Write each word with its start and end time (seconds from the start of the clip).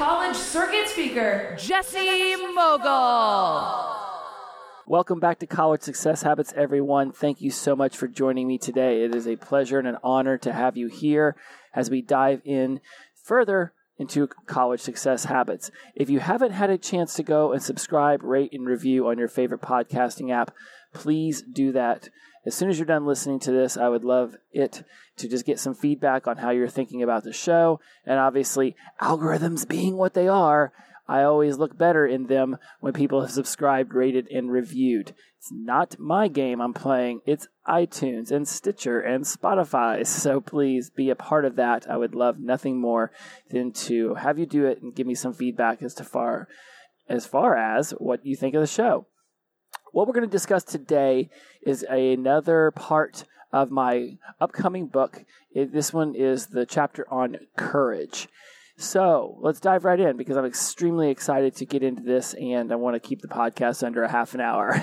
college 0.00 0.34
circuit 0.34 0.88
speaker, 0.88 1.54
Jesse 1.58 2.34
Mogul. 2.54 3.98
Welcome 4.86 5.20
back 5.20 5.40
to 5.40 5.46
College 5.46 5.82
Success 5.82 6.22
Habits, 6.22 6.54
everyone. 6.56 7.12
Thank 7.12 7.42
you 7.42 7.50
so 7.50 7.76
much 7.76 7.98
for 7.98 8.08
joining 8.08 8.48
me 8.48 8.56
today. 8.56 9.02
It 9.02 9.14
is 9.14 9.28
a 9.28 9.36
pleasure 9.36 9.78
and 9.78 9.86
an 9.86 9.98
honor 10.02 10.38
to 10.38 10.54
have 10.54 10.78
you 10.78 10.88
here 10.88 11.36
as 11.74 11.90
we 11.90 12.00
dive 12.00 12.40
in 12.46 12.80
further 13.24 13.74
into 13.98 14.26
college 14.46 14.80
success 14.80 15.26
habits. 15.26 15.70
If 15.94 16.08
you 16.08 16.20
haven't 16.20 16.52
had 16.52 16.70
a 16.70 16.78
chance 16.78 17.12
to 17.16 17.22
go 17.22 17.52
and 17.52 17.62
subscribe, 17.62 18.22
rate, 18.22 18.54
and 18.54 18.66
review 18.66 19.06
on 19.06 19.18
your 19.18 19.28
favorite 19.28 19.60
podcasting 19.60 20.32
app, 20.32 20.50
please 20.94 21.42
do 21.42 21.72
that. 21.72 22.08
As 22.46 22.54
soon 22.54 22.70
as 22.70 22.78
you're 22.78 22.86
done 22.86 23.04
listening 23.04 23.38
to 23.40 23.52
this, 23.52 23.76
I 23.76 23.88
would 23.88 24.04
love 24.04 24.36
it 24.50 24.82
to 25.20 25.28
just 25.28 25.46
get 25.46 25.58
some 25.58 25.74
feedback 25.74 26.26
on 26.26 26.38
how 26.38 26.50
you're 26.50 26.68
thinking 26.68 27.02
about 27.02 27.24
the 27.24 27.32
show. 27.32 27.80
And 28.04 28.18
obviously, 28.18 28.76
algorithms 29.00 29.68
being 29.68 29.96
what 29.96 30.14
they 30.14 30.28
are, 30.28 30.72
I 31.10 31.24
always 31.24 31.58
look 31.58 31.76
better 31.76 32.06
in 32.06 32.28
them 32.28 32.56
when 32.78 32.92
people 32.92 33.20
have 33.20 33.32
subscribed, 33.32 33.94
rated, 33.94 34.28
and 34.30 34.52
reviewed. 34.52 35.12
It's 35.38 35.50
not 35.50 35.98
my 35.98 36.28
game 36.28 36.60
I'm 36.60 36.72
playing, 36.72 37.22
it's 37.26 37.48
iTunes 37.66 38.30
and 38.30 38.46
Stitcher 38.46 39.00
and 39.00 39.24
Spotify. 39.24 40.06
So 40.06 40.40
please 40.40 40.90
be 40.90 41.10
a 41.10 41.16
part 41.16 41.44
of 41.44 41.56
that. 41.56 41.90
I 41.90 41.96
would 41.96 42.14
love 42.14 42.38
nothing 42.38 42.80
more 42.80 43.10
than 43.50 43.72
to 43.72 44.14
have 44.14 44.38
you 44.38 44.46
do 44.46 44.66
it 44.66 44.82
and 44.82 44.94
give 44.94 45.06
me 45.06 45.14
some 45.14 45.32
feedback 45.32 45.82
as 45.82 45.94
to 45.94 46.04
far 46.04 46.46
as 47.08 47.26
far 47.26 47.56
as 47.56 47.90
what 47.92 48.24
you 48.24 48.36
think 48.36 48.54
of 48.54 48.60
the 48.60 48.66
show. 48.68 49.06
What 49.92 50.06
we're 50.06 50.14
going 50.14 50.28
to 50.28 50.30
discuss 50.30 50.62
today 50.62 51.28
is 51.66 51.82
another 51.88 52.70
part 52.70 53.24
of 53.52 53.70
my 53.70 54.16
upcoming 54.40 54.86
book. 54.86 55.24
It, 55.52 55.72
this 55.72 55.92
one 55.92 56.14
is 56.14 56.48
the 56.48 56.66
chapter 56.66 57.06
on 57.12 57.38
courage. 57.56 58.28
So 58.76 59.36
let's 59.40 59.60
dive 59.60 59.84
right 59.84 60.00
in 60.00 60.16
because 60.16 60.36
I'm 60.36 60.46
extremely 60.46 61.10
excited 61.10 61.54
to 61.56 61.66
get 61.66 61.82
into 61.82 62.02
this 62.02 62.34
and 62.34 62.72
I 62.72 62.76
want 62.76 62.94
to 62.94 63.08
keep 63.08 63.20
the 63.20 63.28
podcast 63.28 63.84
under 63.84 64.02
a 64.02 64.10
half 64.10 64.34
an 64.34 64.40
hour. 64.40 64.82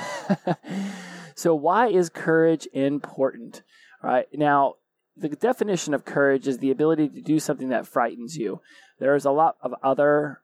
so, 1.35 1.55
why 1.55 1.87
is 1.87 2.09
courage 2.09 2.67
important? 2.73 3.63
All 4.03 4.11
right. 4.11 4.27
Now, 4.33 4.75
the 5.15 5.29
definition 5.29 5.95
of 5.95 6.05
courage 6.05 6.47
is 6.47 6.59
the 6.59 6.69
ability 6.69 7.09
to 7.09 7.21
do 7.21 7.39
something 7.39 7.69
that 7.69 7.87
frightens 7.87 8.37
you. 8.37 8.61
There's 8.99 9.25
a 9.25 9.31
lot 9.31 9.57
of 9.61 9.73
other 9.81 10.41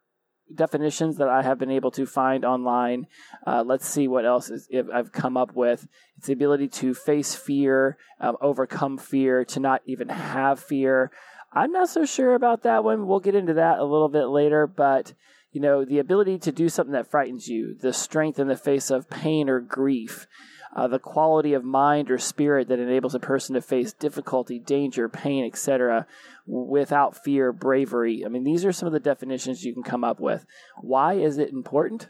definitions 0.55 1.17
that 1.17 1.27
I 1.27 1.41
have 1.41 1.59
been 1.59 1.71
able 1.71 1.91
to 1.91 2.05
find 2.05 2.45
online. 2.45 3.07
Uh, 3.45 3.63
let's 3.65 3.87
see 3.87 4.07
what 4.07 4.25
else 4.25 4.49
is, 4.49 4.67
I've 4.93 5.11
come 5.11 5.37
up 5.37 5.55
with. 5.55 5.87
It's 6.17 6.27
the 6.27 6.33
ability 6.33 6.67
to 6.69 6.93
face 6.93 7.35
fear, 7.35 7.97
um, 8.19 8.37
overcome 8.41 8.97
fear, 8.97 9.45
to 9.45 9.59
not 9.59 9.81
even 9.85 10.09
have 10.09 10.59
fear. 10.59 11.11
I'm 11.51 11.71
not 11.71 11.89
so 11.89 12.05
sure 12.05 12.33
about 12.33 12.63
that 12.63 12.83
one. 12.83 13.07
We'll 13.07 13.19
get 13.19 13.35
into 13.35 13.53
that 13.55 13.79
a 13.79 13.85
little 13.85 14.09
bit 14.09 14.25
later, 14.25 14.65
but 14.67 15.13
you 15.51 15.61
know, 15.61 15.85
the 15.85 15.99
ability 15.99 16.39
to 16.39 16.51
do 16.51 16.67
something 16.67 16.93
that 16.93 17.11
frightens 17.11 17.47
you, 17.47 17.75
the 17.79 17.93
strength 17.93 18.39
in 18.39 18.47
the 18.47 18.57
face 18.57 18.89
of 18.89 19.09
pain 19.09 19.49
or 19.49 19.59
grief, 19.59 20.27
uh, 20.75 20.87
the 20.87 20.99
quality 20.99 21.53
of 21.53 21.63
mind 21.63 22.09
or 22.09 22.17
spirit 22.17 22.67
that 22.67 22.79
enables 22.79 23.13
a 23.13 23.19
person 23.19 23.53
to 23.53 23.61
face 23.61 23.93
difficulty, 23.93 24.59
danger, 24.59 25.07
pain, 25.07 25.45
etc., 25.45 26.07
without 26.45 27.23
fear, 27.23 27.51
bravery. 27.51 28.23
I 28.25 28.29
mean, 28.29 28.43
these 28.43 28.65
are 28.65 28.71
some 28.71 28.87
of 28.87 28.93
the 28.93 28.99
definitions 28.99 29.63
you 29.63 29.73
can 29.73 29.83
come 29.83 30.03
up 30.03 30.19
with. 30.19 30.45
Why 30.81 31.13
is 31.13 31.37
it 31.37 31.49
important? 31.49 32.09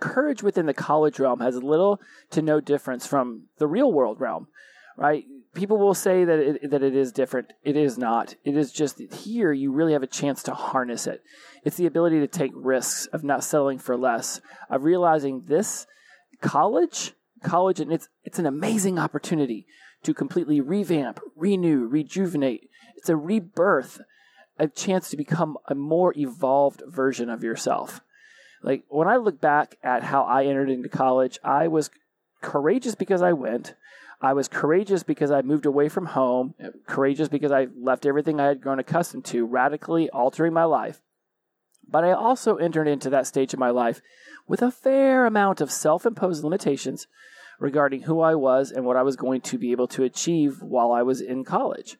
Courage 0.00 0.42
within 0.42 0.66
the 0.66 0.74
college 0.74 1.18
realm 1.18 1.40
has 1.40 1.62
little 1.62 2.00
to 2.30 2.42
no 2.42 2.60
difference 2.60 3.06
from 3.06 3.44
the 3.58 3.66
real 3.66 3.92
world 3.92 4.20
realm, 4.20 4.48
right? 4.96 5.24
People 5.54 5.78
will 5.78 5.94
say 5.94 6.24
that 6.24 6.38
it, 6.38 6.70
that 6.70 6.82
it 6.82 6.96
is 6.96 7.12
different. 7.12 7.52
It 7.62 7.76
is 7.76 7.96
not. 7.96 8.34
It 8.44 8.56
is 8.56 8.72
just 8.72 9.00
here 9.12 9.52
you 9.52 9.72
really 9.72 9.92
have 9.92 10.02
a 10.02 10.08
chance 10.08 10.42
to 10.44 10.54
harness 10.54 11.06
it. 11.06 11.22
It's 11.64 11.76
the 11.76 11.86
ability 11.86 12.20
to 12.20 12.26
take 12.26 12.52
risks 12.54 13.06
of 13.06 13.22
not 13.22 13.44
settling 13.44 13.78
for 13.78 13.96
less, 13.96 14.40
of 14.68 14.84
realizing 14.84 15.44
this 15.46 15.86
college 16.40 17.14
college 17.44 17.80
and 17.80 17.92
it's 17.92 18.08
it's 18.24 18.38
an 18.38 18.46
amazing 18.46 18.98
opportunity 18.98 19.66
to 20.02 20.14
completely 20.14 20.60
revamp, 20.60 21.20
renew, 21.36 21.86
rejuvenate. 21.86 22.68
It's 22.96 23.08
a 23.08 23.16
rebirth, 23.16 24.00
a 24.58 24.68
chance 24.68 25.10
to 25.10 25.16
become 25.16 25.56
a 25.68 25.74
more 25.74 26.12
evolved 26.16 26.82
version 26.86 27.30
of 27.30 27.42
yourself. 27.42 28.00
Like 28.62 28.84
when 28.88 29.08
I 29.08 29.16
look 29.16 29.40
back 29.40 29.76
at 29.82 30.04
how 30.04 30.22
I 30.22 30.44
entered 30.44 30.70
into 30.70 30.88
college, 30.88 31.38
I 31.44 31.68
was 31.68 31.90
courageous 32.40 32.94
because 32.94 33.22
I 33.22 33.32
went. 33.32 33.74
I 34.20 34.32
was 34.32 34.48
courageous 34.48 35.02
because 35.02 35.30
I 35.30 35.42
moved 35.42 35.66
away 35.66 35.88
from 35.88 36.06
home, 36.06 36.54
courageous 36.86 37.28
because 37.28 37.52
I 37.52 37.66
left 37.76 38.06
everything 38.06 38.40
I 38.40 38.46
had 38.46 38.62
grown 38.62 38.78
accustomed 38.78 39.26
to, 39.26 39.44
radically 39.44 40.08
altering 40.10 40.54
my 40.54 40.64
life. 40.64 41.02
But 41.86 42.04
I 42.04 42.12
also 42.12 42.56
entered 42.56 42.88
into 42.88 43.10
that 43.10 43.26
stage 43.26 43.52
of 43.52 43.60
my 43.60 43.68
life 43.70 44.00
with 44.48 44.62
a 44.62 44.70
fair 44.70 45.26
amount 45.26 45.60
of 45.60 45.70
self 45.70 46.06
imposed 46.06 46.42
limitations 46.42 47.06
regarding 47.58 48.02
who 48.02 48.20
I 48.20 48.34
was 48.34 48.70
and 48.70 48.84
what 48.84 48.96
I 48.96 49.02
was 49.02 49.16
going 49.16 49.40
to 49.42 49.58
be 49.58 49.72
able 49.72 49.88
to 49.88 50.04
achieve 50.04 50.62
while 50.62 50.92
I 50.92 51.02
was 51.02 51.20
in 51.20 51.44
college. 51.44 51.96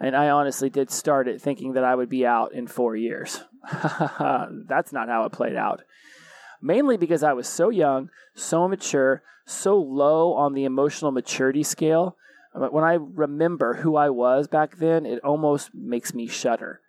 And 0.00 0.16
I 0.16 0.30
honestly 0.30 0.70
did 0.70 0.90
start 0.90 1.28
it 1.28 1.40
thinking 1.40 1.72
that 1.72 1.84
I 1.84 1.94
would 1.94 2.08
be 2.08 2.24
out 2.24 2.52
in 2.52 2.66
four 2.66 2.94
years. 2.94 3.42
That's 3.72 4.92
not 4.92 5.08
how 5.08 5.24
it 5.24 5.32
played 5.32 5.56
out. 5.56 5.82
Mainly 6.62 6.96
because 6.96 7.22
I 7.22 7.32
was 7.32 7.48
so 7.48 7.70
young, 7.70 8.10
so 8.34 8.64
immature, 8.64 9.22
so 9.44 9.76
low 9.76 10.34
on 10.34 10.54
the 10.54 10.64
emotional 10.64 11.10
maturity 11.10 11.62
scale. 11.62 12.16
When 12.54 12.84
I 12.84 12.94
remember 12.94 13.74
who 13.74 13.96
I 13.96 14.10
was 14.10 14.48
back 14.48 14.76
then, 14.76 15.06
it 15.06 15.22
almost 15.24 15.74
makes 15.74 16.14
me 16.14 16.26
shudder. 16.26 16.80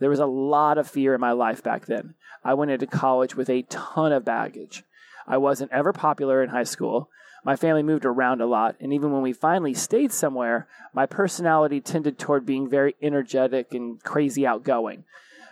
There 0.00 0.10
was 0.10 0.20
a 0.20 0.26
lot 0.26 0.78
of 0.78 0.88
fear 0.88 1.14
in 1.14 1.20
my 1.20 1.32
life 1.32 1.62
back 1.62 1.86
then. 1.86 2.14
I 2.44 2.54
went 2.54 2.70
into 2.70 2.86
college 2.86 3.36
with 3.36 3.48
a 3.48 3.62
ton 3.62 4.12
of 4.12 4.24
baggage. 4.24 4.84
I 5.26 5.38
wasn't 5.38 5.72
ever 5.72 5.92
popular 5.92 6.42
in 6.42 6.50
high 6.50 6.64
school. 6.64 7.10
My 7.44 7.56
family 7.56 7.82
moved 7.82 8.06
around 8.06 8.40
a 8.40 8.46
lot, 8.46 8.76
and 8.80 8.92
even 8.92 9.12
when 9.12 9.20
we 9.20 9.34
finally 9.34 9.74
stayed 9.74 10.12
somewhere, 10.12 10.66
my 10.94 11.04
personality 11.04 11.80
tended 11.80 12.18
toward 12.18 12.46
being 12.46 12.68
very 12.68 12.96
energetic 13.02 13.74
and 13.74 14.02
crazy 14.02 14.46
outgoing. 14.46 15.04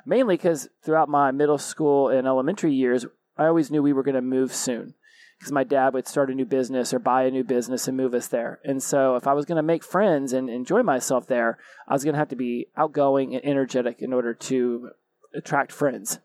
Mainly 0.07 0.37
because 0.37 0.69
throughout 0.83 1.11
my 1.11 1.31
middle 1.31 1.59
school 1.59 2.09
and 2.09 2.27
elementary 2.27 2.73
years, 2.73 3.05
I 3.37 3.47
always 3.47 3.71
knew 3.71 3.83
we 3.83 3.93
were 3.93 4.03
going 4.03 4.15
to 4.15 4.23
move 4.23 4.55
soon 4.55 4.95
because 5.39 5.53
my 5.53 5.65
dad 5.65 5.93
would 5.93 6.07
start 6.07 6.31
a 6.31 6.35
new 6.35 6.45
business 6.45 6.95
or 6.95 6.99
buy 6.99 7.25
a 7.25 7.31
new 7.31 7.45
business 7.45 7.87
and 7.87 7.97
move 7.97 8.15
us 8.15 8.29
there. 8.29 8.61
And 8.65 8.83
so, 8.83 9.17
if 9.17 9.27
I 9.27 9.35
was 9.35 9.45
going 9.45 9.57
to 9.57 9.63
make 9.63 9.85
friends 9.85 10.33
and 10.33 10.49
enjoy 10.49 10.83
myself 10.83 11.27
there, 11.27 11.59
I 11.87 11.93
was 11.93 12.05
going 12.05 12.15
to 12.15 12.19
have 12.19 12.29
to 12.29 12.37
be 12.37 12.69
outgoing 12.77 13.35
and 13.35 13.45
energetic 13.45 14.01
in 14.01 14.13
order 14.13 14.33
to 14.35 14.91
attract 15.35 15.73
friends. 15.73 16.21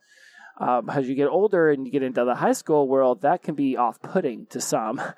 Um, 0.60 0.90
as 0.90 1.08
you 1.08 1.16
get 1.16 1.28
older 1.28 1.70
and 1.70 1.86
you 1.86 1.92
get 1.92 2.04
into 2.04 2.26
the 2.26 2.36
high 2.36 2.54
school 2.54 2.88
world, 2.88 3.22
that 3.22 3.44
can 3.44 3.56
be 3.56 3.78
off-putting 3.78 4.48
to 4.48 4.62
some. 4.62 5.02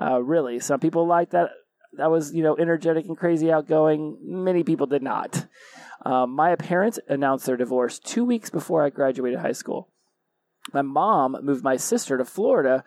Uh, 0.00 0.20
really, 0.20 0.58
some 0.58 0.80
people 0.80 1.06
like 1.06 1.30
that. 1.30 1.50
That 1.98 2.10
was 2.10 2.34
you 2.34 2.42
know 2.42 2.56
energetic 2.56 3.04
and 3.06 3.16
crazy 3.16 3.52
outgoing. 3.52 4.16
Many 4.22 4.64
people 4.64 4.86
did 4.86 5.02
not. 5.02 5.46
Um, 6.04 6.30
my 6.34 6.56
parents 6.56 6.98
announced 7.08 7.44
their 7.44 7.58
divorce 7.58 7.98
two 7.98 8.24
weeks 8.24 8.48
before 8.48 8.82
I 8.82 8.88
graduated 8.88 9.38
high 9.38 9.52
school. 9.52 9.90
My 10.72 10.82
mom 10.82 11.36
moved 11.42 11.62
my 11.62 11.76
sister 11.76 12.16
to 12.18 12.24
Florida 12.24 12.84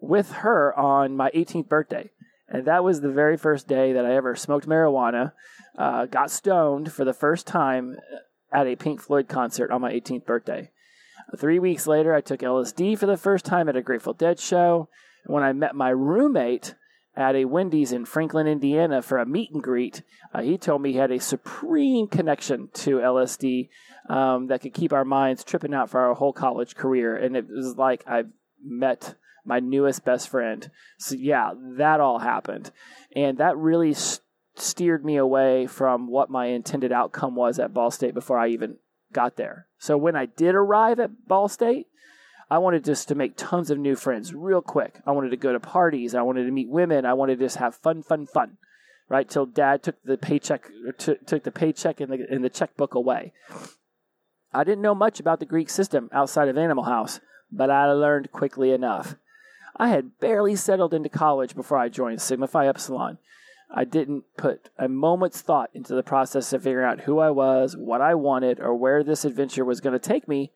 with 0.00 0.32
her 0.32 0.78
on 0.78 1.16
my 1.16 1.30
18th 1.30 1.68
birthday. 1.68 2.10
And 2.48 2.66
that 2.66 2.84
was 2.84 3.00
the 3.00 3.10
very 3.10 3.36
first 3.36 3.66
day 3.66 3.92
that 3.92 4.04
I 4.04 4.14
ever 4.14 4.36
smoked 4.36 4.68
marijuana, 4.68 5.32
uh, 5.78 6.06
got 6.06 6.30
stoned 6.30 6.92
for 6.92 7.04
the 7.04 7.14
first 7.14 7.46
time 7.46 7.96
at 8.52 8.66
a 8.66 8.76
Pink 8.76 9.00
Floyd 9.00 9.28
concert 9.28 9.70
on 9.70 9.80
my 9.80 9.92
18th 9.92 10.26
birthday. 10.26 10.70
Three 11.38 11.58
weeks 11.58 11.86
later, 11.86 12.14
I 12.14 12.20
took 12.20 12.40
LSD 12.40 12.98
for 12.98 13.06
the 13.06 13.16
first 13.16 13.44
time 13.44 13.68
at 13.68 13.76
a 13.76 13.82
Grateful 13.82 14.12
Dead 14.12 14.38
show. 14.38 14.88
When 15.26 15.42
I 15.42 15.52
met 15.52 15.74
my 15.74 15.90
roommate 15.90 16.74
at 17.16 17.34
a 17.34 17.44
Wendy's 17.44 17.92
in 17.92 18.04
Franklin, 18.04 18.46
Indiana 18.46 19.02
for 19.02 19.18
a 19.18 19.26
meet 19.26 19.50
and 19.52 19.62
greet, 19.62 20.02
uh, 20.32 20.42
he 20.42 20.58
told 20.58 20.82
me 20.82 20.92
he 20.92 20.98
had 20.98 21.10
a 21.10 21.20
supreme 21.20 22.08
connection 22.08 22.68
to 22.74 22.96
LSD 22.96 23.68
um, 24.08 24.48
that 24.48 24.60
could 24.60 24.74
keep 24.74 24.92
our 24.92 25.04
minds 25.04 25.44
tripping 25.44 25.74
out 25.74 25.90
for 25.90 26.00
our 26.00 26.14
whole 26.14 26.32
college 26.32 26.74
career. 26.74 27.16
And 27.16 27.36
it 27.36 27.46
was 27.48 27.76
like 27.76 28.04
I 28.06 28.24
met 28.62 29.14
my 29.44 29.60
newest 29.60 30.04
best 30.04 30.28
friend. 30.28 30.70
So, 30.98 31.14
yeah, 31.14 31.52
that 31.76 32.00
all 32.00 32.18
happened. 32.18 32.70
And 33.14 33.38
that 33.38 33.56
really 33.56 33.94
st- 33.94 34.20
steered 34.56 35.04
me 35.04 35.16
away 35.16 35.66
from 35.66 36.08
what 36.08 36.30
my 36.30 36.46
intended 36.46 36.92
outcome 36.92 37.34
was 37.34 37.58
at 37.58 37.74
Ball 37.74 37.90
State 37.90 38.14
before 38.14 38.38
I 38.38 38.48
even 38.48 38.76
got 39.12 39.36
there. 39.36 39.66
So 39.84 39.98
when 39.98 40.16
I 40.16 40.24
did 40.24 40.54
arrive 40.54 40.98
at 40.98 41.28
Ball 41.28 41.46
State, 41.46 41.88
I 42.50 42.56
wanted 42.56 42.84
just 42.84 43.06
to 43.08 43.14
make 43.14 43.36
tons 43.36 43.70
of 43.70 43.76
new 43.76 43.96
friends 43.96 44.32
real 44.32 44.62
quick. 44.62 45.00
I 45.06 45.10
wanted 45.10 45.28
to 45.28 45.36
go 45.36 45.52
to 45.52 45.60
parties. 45.60 46.14
I 46.14 46.22
wanted 46.22 46.46
to 46.46 46.52
meet 46.52 46.70
women. 46.70 47.04
I 47.04 47.12
wanted 47.12 47.38
to 47.38 47.44
just 47.44 47.58
have 47.58 47.74
fun, 47.74 48.02
fun, 48.02 48.24
fun. 48.24 48.56
Right 49.10 49.28
till 49.28 49.44
Dad 49.44 49.82
took 49.82 50.02
the 50.02 50.16
paycheck, 50.16 50.70
t- 50.96 51.18
took 51.26 51.42
the 51.42 51.50
paycheck 51.50 52.00
and 52.00 52.10
the, 52.10 52.26
and 52.30 52.42
the 52.42 52.48
checkbook 52.48 52.94
away. 52.94 53.34
I 54.54 54.64
didn't 54.64 54.80
know 54.80 54.94
much 54.94 55.20
about 55.20 55.38
the 55.38 55.44
Greek 55.44 55.68
system 55.68 56.08
outside 56.12 56.48
of 56.48 56.56
Animal 56.56 56.84
House, 56.84 57.20
but 57.52 57.68
I 57.68 57.92
learned 57.92 58.32
quickly 58.32 58.70
enough. 58.70 59.16
I 59.76 59.88
had 59.88 60.18
barely 60.18 60.56
settled 60.56 60.94
into 60.94 61.10
college 61.10 61.54
before 61.54 61.76
I 61.76 61.90
joined 61.90 62.22
Sigma 62.22 62.46
Phi 62.46 62.68
Epsilon. 62.68 63.18
I 63.76 63.84
didn't 63.84 64.24
put 64.36 64.70
a 64.78 64.88
moment's 64.88 65.40
thought 65.40 65.70
into 65.74 65.96
the 65.96 66.04
process 66.04 66.52
of 66.52 66.62
figuring 66.62 66.88
out 66.88 67.00
who 67.00 67.18
I 67.18 67.30
was, 67.30 67.76
what 67.76 68.00
I 68.00 68.14
wanted, 68.14 68.60
or 68.60 68.72
where 68.76 69.02
this 69.02 69.24
adventure 69.24 69.64
was 69.64 69.80
going 69.80 69.94
to 69.94 69.98
take 69.98 70.28
me. 70.28 70.52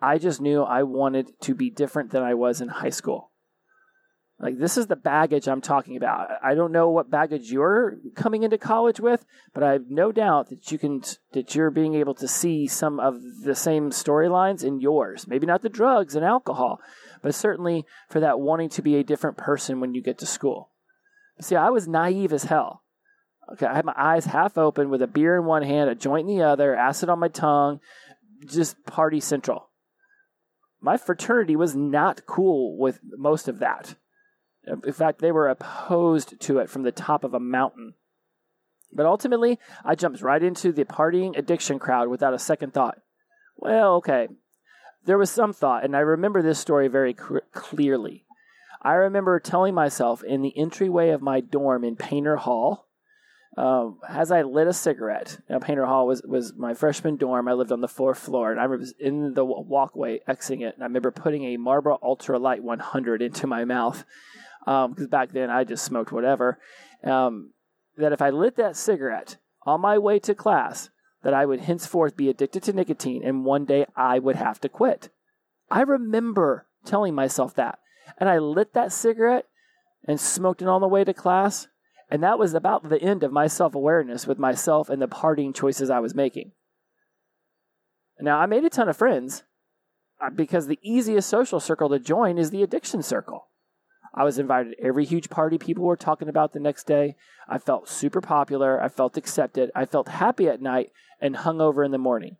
I 0.00 0.16
just 0.16 0.40
knew 0.40 0.62
I 0.62 0.82
wanted 0.82 1.38
to 1.42 1.54
be 1.54 1.68
different 1.68 2.12
than 2.12 2.22
I 2.22 2.32
was 2.32 2.62
in 2.62 2.68
high 2.68 2.90
school. 2.90 3.30
Like, 4.40 4.58
this 4.58 4.76
is 4.78 4.86
the 4.86 4.96
baggage 4.96 5.46
I'm 5.46 5.60
talking 5.60 5.96
about. 5.96 6.30
I 6.42 6.54
don't 6.54 6.72
know 6.72 6.88
what 6.88 7.10
baggage 7.10 7.52
you're 7.52 7.98
coming 8.16 8.42
into 8.42 8.58
college 8.58 8.98
with, 8.98 9.24
but 9.52 9.62
I 9.62 9.72
have 9.72 9.84
no 9.90 10.10
doubt 10.10 10.48
that 10.48 10.72
you 10.72 10.78
can, 10.78 11.02
that 11.34 11.54
you're 11.54 11.70
being 11.70 11.94
able 11.94 12.14
to 12.14 12.26
see 12.26 12.66
some 12.66 12.98
of 12.98 13.20
the 13.44 13.54
same 13.54 13.90
storylines 13.90 14.64
in 14.64 14.80
yours. 14.80 15.28
Maybe 15.28 15.46
not 15.46 15.60
the 15.60 15.68
drugs 15.68 16.16
and 16.16 16.24
alcohol, 16.24 16.80
but 17.20 17.34
certainly 17.34 17.84
for 18.08 18.18
that 18.18 18.40
wanting 18.40 18.70
to 18.70 18.82
be 18.82 18.96
a 18.96 19.04
different 19.04 19.36
person 19.36 19.78
when 19.78 19.94
you 19.94 20.02
get 20.02 20.18
to 20.18 20.26
school. 20.26 20.70
See, 21.40 21.56
I 21.56 21.70
was 21.70 21.88
naive 21.88 22.32
as 22.32 22.44
hell. 22.44 22.82
Okay, 23.52 23.66
I 23.66 23.74
had 23.74 23.84
my 23.84 23.94
eyes 23.96 24.26
half 24.26 24.56
open 24.56 24.88
with 24.88 25.02
a 25.02 25.06
beer 25.06 25.36
in 25.36 25.44
one 25.44 25.62
hand, 25.62 25.90
a 25.90 25.94
joint 25.94 26.28
in 26.28 26.36
the 26.36 26.44
other, 26.44 26.76
acid 26.76 27.08
on 27.08 27.18
my 27.18 27.28
tongue, 27.28 27.80
just 28.46 28.84
party 28.86 29.20
central. 29.20 29.68
My 30.80 30.96
fraternity 30.96 31.56
was 31.56 31.76
not 31.76 32.26
cool 32.26 32.78
with 32.78 33.00
most 33.02 33.48
of 33.48 33.58
that. 33.58 33.94
In 34.64 34.92
fact, 34.92 35.20
they 35.20 35.32
were 35.32 35.48
opposed 35.48 36.40
to 36.40 36.58
it 36.58 36.70
from 36.70 36.82
the 36.82 36.92
top 36.92 37.24
of 37.24 37.34
a 37.34 37.40
mountain. 37.40 37.94
But 38.92 39.06
ultimately, 39.06 39.58
I 39.84 39.94
jumped 39.94 40.22
right 40.22 40.42
into 40.42 40.72
the 40.72 40.84
partying 40.84 41.36
addiction 41.36 41.78
crowd 41.78 42.08
without 42.08 42.34
a 42.34 42.38
second 42.38 42.74
thought. 42.74 42.98
Well, 43.56 43.94
okay, 43.96 44.28
there 45.04 45.18
was 45.18 45.30
some 45.30 45.52
thought, 45.52 45.84
and 45.84 45.96
I 45.96 46.00
remember 46.00 46.42
this 46.42 46.58
story 46.58 46.88
very 46.88 47.14
cr- 47.14 47.38
clearly. 47.52 48.24
I 48.82 48.94
remember 48.94 49.38
telling 49.38 49.74
myself 49.74 50.24
in 50.24 50.42
the 50.42 50.56
entryway 50.58 51.10
of 51.10 51.22
my 51.22 51.40
dorm 51.40 51.84
in 51.84 51.94
Painter 51.94 52.36
Hall, 52.36 52.88
um, 53.56 53.98
as 54.08 54.32
I 54.32 54.42
lit 54.42 54.66
a 54.66 54.72
cigarette. 54.72 55.38
Know, 55.48 55.60
Painter 55.60 55.86
Hall 55.86 56.06
was, 56.06 56.22
was 56.22 56.54
my 56.54 56.74
freshman 56.74 57.16
dorm. 57.16 57.48
I 57.48 57.52
lived 57.52 57.70
on 57.70 57.80
the 57.80 57.88
fourth 57.88 58.18
floor, 58.18 58.50
and 58.50 58.60
I 58.60 58.66
was 58.66 58.92
in 58.98 59.34
the 59.34 59.44
walkway 59.44 60.20
exiting 60.26 60.62
it. 60.62 60.74
And 60.74 60.82
I 60.82 60.86
remember 60.86 61.10
putting 61.10 61.44
a 61.44 61.58
Marlboro 61.58 61.98
Ultra 62.02 62.38
Light 62.38 62.62
100 62.62 63.22
into 63.22 63.46
my 63.46 63.64
mouth 63.64 64.04
because 64.64 64.86
um, 64.86 65.06
back 65.06 65.32
then 65.32 65.50
I 65.50 65.64
just 65.64 65.84
smoked 65.84 66.12
whatever. 66.12 66.58
Um, 67.04 67.52
that 67.96 68.12
if 68.12 68.22
I 68.22 68.30
lit 68.30 68.56
that 68.56 68.76
cigarette 68.76 69.36
on 69.64 69.80
my 69.80 69.98
way 69.98 70.18
to 70.20 70.34
class, 70.34 70.90
that 71.22 71.34
I 71.34 71.46
would 71.46 71.60
henceforth 71.60 72.16
be 72.16 72.28
addicted 72.28 72.62
to 72.64 72.72
nicotine, 72.72 73.22
and 73.22 73.44
one 73.44 73.64
day 73.64 73.86
I 73.94 74.18
would 74.18 74.36
have 74.36 74.60
to 74.60 74.68
quit. 74.68 75.10
I 75.70 75.82
remember 75.82 76.66
telling 76.84 77.14
myself 77.14 77.54
that 77.54 77.78
and 78.18 78.28
I 78.28 78.38
lit 78.38 78.74
that 78.74 78.92
cigarette 78.92 79.46
and 80.06 80.20
smoked 80.20 80.62
it 80.62 80.68
on 80.68 80.80
the 80.80 80.88
way 80.88 81.04
to 81.04 81.14
class. 81.14 81.68
And 82.10 82.22
that 82.22 82.38
was 82.38 82.54
about 82.54 82.88
the 82.88 83.00
end 83.00 83.22
of 83.22 83.32
my 83.32 83.46
self 83.46 83.74
awareness 83.74 84.26
with 84.26 84.38
myself 84.38 84.88
and 84.88 85.00
the 85.00 85.08
partying 85.08 85.54
choices 85.54 85.90
I 85.90 86.00
was 86.00 86.14
making. 86.14 86.52
Now, 88.20 88.38
I 88.38 88.46
made 88.46 88.64
a 88.64 88.70
ton 88.70 88.88
of 88.88 88.96
friends 88.96 89.44
uh, 90.20 90.30
because 90.30 90.66
the 90.66 90.78
easiest 90.82 91.28
social 91.28 91.58
circle 91.58 91.88
to 91.88 91.98
join 91.98 92.38
is 92.38 92.50
the 92.50 92.62
addiction 92.62 93.02
circle. 93.02 93.48
I 94.14 94.24
was 94.24 94.38
invited 94.38 94.76
to 94.76 94.84
every 94.84 95.06
huge 95.06 95.30
party 95.30 95.56
people 95.56 95.84
were 95.84 95.96
talking 95.96 96.28
about 96.28 96.52
the 96.52 96.60
next 96.60 96.86
day. 96.86 97.16
I 97.48 97.56
felt 97.56 97.88
super 97.88 98.20
popular. 98.20 98.80
I 98.80 98.88
felt 98.88 99.16
accepted. 99.16 99.70
I 99.74 99.86
felt 99.86 100.08
happy 100.08 100.48
at 100.48 100.60
night 100.60 100.92
and 101.18 101.34
hungover 101.34 101.84
in 101.84 101.92
the 101.92 101.98
morning. 101.98 102.36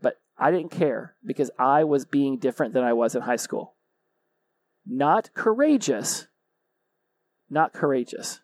But 0.00 0.14
I 0.38 0.50
didn't 0.50 0.70
care 0.70 1.14
because 1.24 1.50
I 1.58 1.84
was 1.84 2.06
being 2.06 2.38
different 2.38 2.72
than 2.72 2.82
I 2.82 2.94
was 2.94 3.14
in 3.14 3.22
high 3.22 3.36
school 3.36 3.74
not 4.86 5.32
courageous. 5.34 6.26
Not 7.48 7.72
courageous. 7.72 8.40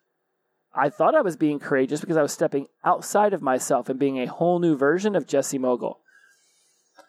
I 0.74 0.90
thought 0.90 1.14
I 1.14 1.22
was 1.22 1.36
being 1.36 1.58
courageous 1.58 2.00
because 2.00 2.16
I 2.16 2.22
was 2.22 2.32
stepping 2.32 2.66
outside 2.84 3.32
of 3.32 3.42
myself 3.42 3.88
and 3.88 3.98
being 3.98 4.18
a 4.18 4.26
whole 4.26 4.58
new 4.58 4.76
version 4.76 5.16
of 5.16 5.26
Jesse 5.26 5.58
Mogul. 5.58 6.00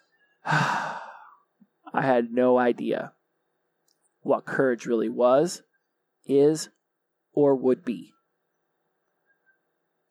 I 0.45 1.01
had 1.93 2.31
no 2.31 2.57
idea 2.57 3.13
what 4.21 4.45
courage 4.45 4.85
really 4.85 5.09
was, 5.09 5.61
is, 6.25 6.69
or 7.33 7.55
would 7.55 7.83
be. 7.83 8.11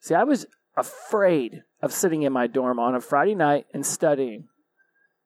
See, 0.00 0.14
I 0.14 0.24
was 0.24 0.46
afraid 0.76 1.64
of 1.82 1.92
sitting 1.92 2.22
in 2.22 2.32
my 2.32 2.46
dorm 2.46 2.78
on 2.78 2.94
a 2.94 3.00
Friday 3.00 3.34
night 3.34 3.66
and 3.74 3.84
studying. 3.84 4.48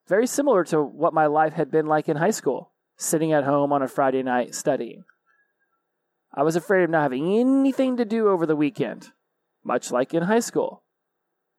Very 0.08 0.26
similar 0.26 0.64
to 0.64 0.82
what 0.82 1.14
my 1.14 1.26
life 1.26 1.52
had 1.52 1.70
been 1.70 1.86
like 1.86 2.08
in 2.08 2.16
high 2.16 2.30
school 2.30 2.71
sitting 3.02 3.32
at 3.32 3.44
home 3.44 3.72
on 3.72 3.82
a 3.82 3.88
Friday 3.88 4.22
night 4.22 4.54
studying. 4.54 5.04
I 6.34 6.42
was 6.42 6.56
afraid 6.56 6.84
of 6.84 6.90
not 6.90 7.02
having 7.02 7.38
anything 7.38 7.96
to 7.96 8.04
do 8.04 8.28
over 8.28 8.46
the 8.46 8.56
weekend, 8.56 9.10
much 9.64 9.90
like 9.90 10.14
in 10.14 10.22
high 10.22 10.40
school. 10.40 10.82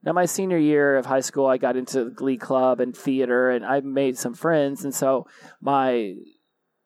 Now, 0.01 0.13
my 0.13 0.25
senior 0.25 0.57
year 0.57 0.97
of 0.97 1.05
high 1.05 1.21
school, 1.21 1.45
I 1.45 1.57
got 1.57 1.77
into 1.77 2.05
the 2.05 2.09
Glee 2.09 2.37
Club 2.37 2.79
and 2.79 2.95
theater, 2.95 3.49
and 3.49 3.65
I 3.65 3.79
made 3.81 4.17
some 4.17 4.33
friends, 4.33 4.83
and 4.83 4.93
so 4.93 5.27
my 5.61 6.15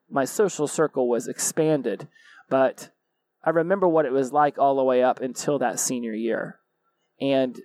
my 0.09 0.25
social 0.25 0.67
circle 0.67 1.09
was 1.09 1.27
expanded. 1.27 2.07
But 2.49 2.91
I 3.43 3.49
remember 3.49 3.87
what 3.87 4.05
it 4.05 4.11
was 4.11 4.31
like 4.31 4.57
all 4.57 4.75
the 4.75 4.83
way 4.83 5.01
up 5.01 5.19
until 5.19 5.57
that 5.59 5.79
senior 5.79 6.13
year, 6.13 6.59
and 7.19 7.59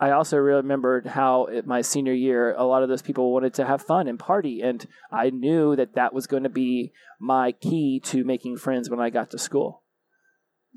I 0.00 0.12
also 0.12 0.38
remembered 0.38 1.06
how 1.06 1.48
at 1.48 1.66
my 1.66 1.82
senior 1.82 2.14
year, 2.14 2.54
a 2.56 2.64
lot 2.64 2.82
of 2.82 2.88
those 2.88 3.02
people 3.02 3.34
wanted 3.34 3.52
to 3.54 3.66
have 3.66 3.82
fun 3.82 4.08
and 4.08 4.18
party. 4.18 4.62
And 4.62 4.86
I 5.12 5.28
knew 5.28 5.76
that 5.76 5.94
that 5.94 6.14
was 6.14 6.26
going 6.26 6.44
to 6.44 6.48
be 6.48 6.92
my 7.20 7.52
key 7.52 8.00
to 8.04 8.24
making 8.24 8.56
friends 8.56 8.88
when 8.88 8.98
I 8.98 9.10
got 9.10 9.30
to 9.30 9.38
school. 9.38 9.82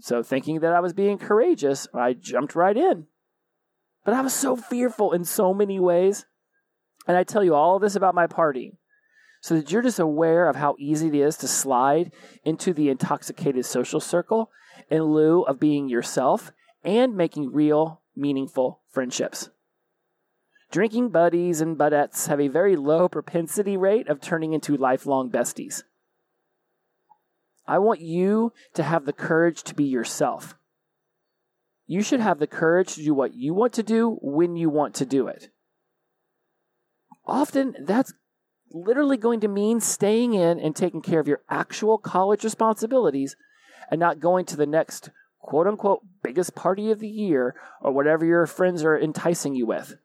So, 0.02 0.24
thinking 0.24 0.60
that 0.60 0.74
I 0.74 0.82
was 0.82 0.92
being 0.92 1.18
courageous, 1.18 1.88
I 1.94 2.14
jumped 2.14 2.54
right 2.54 2.76
in. 2.76 3.08
But 4.04 4.14
I 4.14 4.22
was 4.22 4.34
so 4.34 4.58
fearful 4.58 5.14
in 5.14 5.24
so 5.24 5.54
many 5.54 5.80
ways. 5.80 6.26
And 7.08 7.16
I 7.16 7.24
tell 7.24 7.44
you 7.44 7.56
all 7.56 7.80
this 7.80 7.96
about 7.96 8.16
my 8.16 8.28
party 8.28 8.78
so 9.40 9.56
that 9.56 9.72
you're 9.72 9.82
just 9.82 10.00
aware 10.00 10.50
of 10.50 10.56
how 10.58 10.76
easy 10.80 11.08
it 11.08 11.16
is 11.16 11.38
to 11.38 11.48
slide 11.48 12.12
into 12.44 12.74
the 12.74 12.90
intoxicated 12.90 13.66
social 13.66 14.00
circle 14.00 14.50
in 14.90 15.04
lieu 15.04 15.44
of 15.44 15.60
being 15.60 15.88
yourself 15.88 16.52
and 16.84 17.16
making 17.16 17.52
real 17.52 18.02
meaningful 18.16 18.83
friendships. 18.94 19.50
Drinking 20.72 21.10
buddies 21.10 21.62
and 21.62 21.78
budettes 21.78 22.28
have 22.28 22.40
a 22.40 22.48
very 22.48 22.76
low 22.76 23.10
propensity 23.10 23.78
rate 23.78 24.08
of 24.08 24.22
turning 24.22 24.54
into 24.54 24.78
lifelong 24.78 25.30
besties. 25.30 25.84
I 27.68 27.80
want 27.80 28.02
you 28.02 28.54
to 28.74 28.84
have 28.84 29.06
the 29.06 29.14
courage 29.14 29.64
to 29.64 29.76
be 29.76 29.84
yourself. 29.84 30.56
You 31.86 32.02
should 32.02 32.22
have 32.22 32.40
the 32.40 32.48
courage 32.48 32.96
to 32.96 33.04
do 33.04 33.14
what 33.14 33.34
you 33.34 33.54
want 33.54 33.74
to 33.74 33.84
do 33.84 34.18
when 34.22 34.56
you 34.56 34.70
want 34.70 34.96
to 34.96 35.06
do 35.06 35.28
it. 35.28 35.50
Often, 37.26 37.76
that's 37.82 38.14
literally 38.72 39.18
going 39.18 39.40
to 39.42 39.48
mean 39.48 39.80
staying 39.80 40.34
in 40.34 40.60
and 40.60 40.76
taking 40.76 41.02
care 41.02 41.20
of 41.20 41.28
your 41.28 41.42
actual 41.50 41.98
college 41.98 42.44
responsibilities 42.44 43.36
and 43.92 44.00
not 44.00 44.20
going 44.20 44.46
to 44.46 44.58
the 44.58 44.66
next 44.66 45.10
quote 45.44 45.68
unquote 45.68 46.02
biggest 46.24 46.56
party 46.56 46.90
of 46.90 47.00
the 47.00 47.08
year 47.08 47.54
or 47.82 47.92
whatever 47.92 48.26
your 48.26 48.48
friends 48.48 48.84
are 48.84 48.98
enticing 48.98 49.54
you 49.54 49.66
with. 49.68 49.98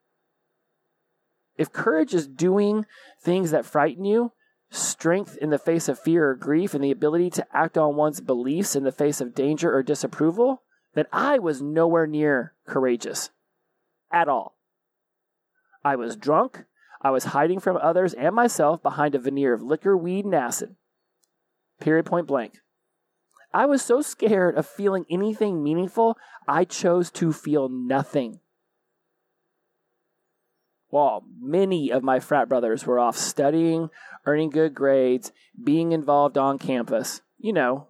If 1.57 1.71
courage 1.71 2.13
is 2.13 2.27
doing 2.27 2.85
things 3.19 3.51
that 3.51 3.65
frighten 3.65 4.05
you, 4.05 4.33
strength 4.69 5.37
in 5.41 5.49
the 5.49 5.57
face 5.57 5.89
of 5.89 5.97
fear 5.97 6.29
or 6.29 6.35
grief, 6.35 6.73
and 6.73 6.83
the 6.83 6.91
ability 6.91 7.31
to 7.31 7.47
act 7.53 7.77
on 7.77 7.95
one's 7.95 8.21
beliefs 8.21 8.75
in 8.75 8.83
the 8.83 8.91
face 8.91 9.19
of 9.19 9.33
danger 9.33 9.73
or 9.73 9.81
disapproval, 9.81 10.61
then 10.93 11.05
I 11.11 11.39
was 11.39 11.61
nowhere 11.61 12.05
near 12.05 12.53
courageous 12.67 13.31
at 14.11 14.27
all. 14.27 14.55
I 15.83 15.95
was 15.95 16.15
drunk. 16.15 16.65
I 17.01 17.11
was 17.11 17.25
hiding 17.25 17.61
from 17.61 17.77
others 17.77 18.13
and 18.13 18.35
myself 18.35 18.83
behind 18.83 19.15
a 19.15 19.19
veneer 19.19 19.53
of 19.53 19.61
liquor, 19.61 19.97
weed, 19.97 20.25
and 20.25 20.35
acid. 20.35 20.75
Period, 21.79 22.05
point 22.05 22.27
blank. 22.27 22.59
I 23.53 23.65
was 23.65 23.81
so 23.81 24.01
scared 24.01 24.55
of 24.55 24.67
feeling 24.67 25.05
anything 25.09 25.63
meaningful, 25.63 26.17
I 26.47 26.65
chose 26.65 27.09
to 27.11 27.33
feel 27.33 27.67
nothing. 27.69 28.39
While 30.89 31.23
many 31.39 31.91
of 31.91 32.03
my 32.03 32.19
frat 32.19 32.49
brothers 32.49 32.85
were 32.85 32.99
off 32.99 33.17
studying, 33.17 33.89
earning 34.25 34.49
good 34.49 34.73
grades, 34.73 35.31
being 35.63 35.91
involved 35.91 36.37
on 36.37 36.57
campus, 36.57 37.21
you 37.37 37.53
know, 37.53 37.87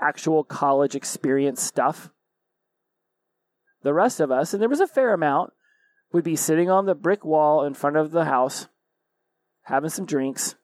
actual 0.00 0.44
college 0.44 0.94
experience 0.94 1.62
stuff. 1.62 2.10
The 3.82 3.94
rest 3.94 4.20
of 4.20 4.30
us, 4.30 4.52
and 4.52 4.60
there 4.60 4.68
was 4.68 4.80
a 4.80 4.86
fair 4.86 5.12
amount, 5.12 5.52
would 6.12 6.24
be 6.24 6.36
sitting 6.36 6.70
on 6.70 6.86
the 6.86 6.94
brick 6.94 7.24
wall 7.24 7.64
in 7.64 7.74
front 7.74 7.96
of 7.96 8.10
the 8.10 8.24
house, 8.24 8.68
having 9.62 9.90
some 9.90 10.06
drinks, 10.06 10.54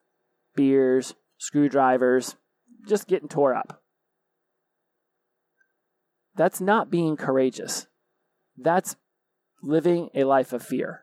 beers, 0.55 1.15
screwdrivers, 1.37 2.35
just 2.87 3.07
getting 3.07 3.29
tore 3.29 3.55
up. 3.55 3.81
That's 6.37 6.61
not 6.61 6.91
being 6.91 7.17
courageous. 7.17 7.87
That's 8.57 8.95
living 9.61 10.09
a 10.13 10.23
life 10.23 10.53
of 10.53 10.63
fear. 10.63 11.01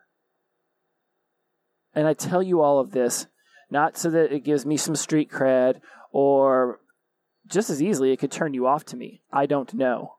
And 1.93 2.07
I 2.07 2.13
tell 2.13 2.41
you 2.41 2.61
all 2.61 2.79
of 2.79 2.91
this 2.91 3.27
not 3.69 3.97
so 3.97 4.09
that 4.09 4.31
it 4.31 4.43
gives 4.43 4.65
me 4.65 4.77
some 4.77 4.95
street 4.95 5.29
cred 5.29 5.81
or 6.11 6.79
just 7.47 7.69
as 7.69 7.81
easily 7.81 8.11
it 8.11 8.19
could 8.19 8.31
turn 8.31 8.53
you 8.53 8.65
off 8.65 8.85
to 8.85 8.97
me. 8.97 9.21
I 9.31 9.45
don't 9.45 9.73
know. 9.73 10.15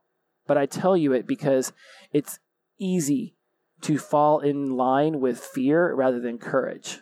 But 0.47 0.59
I 0.59 0.67
tell 0.67 0.97
you 0.97 1.13
it 1.13 1.27
because 1.27 1.73
it's 2.13 2.39
easy 2.79 3.37
to 3.83 3.99
fall 3.99 4.41
in 4.41 4.77
line 4.77 5.21
with 5.21 5.41
fear 5.41 5.95
rather 5.95 6.21
than 6.21 6.39
courage. 6.39 7.01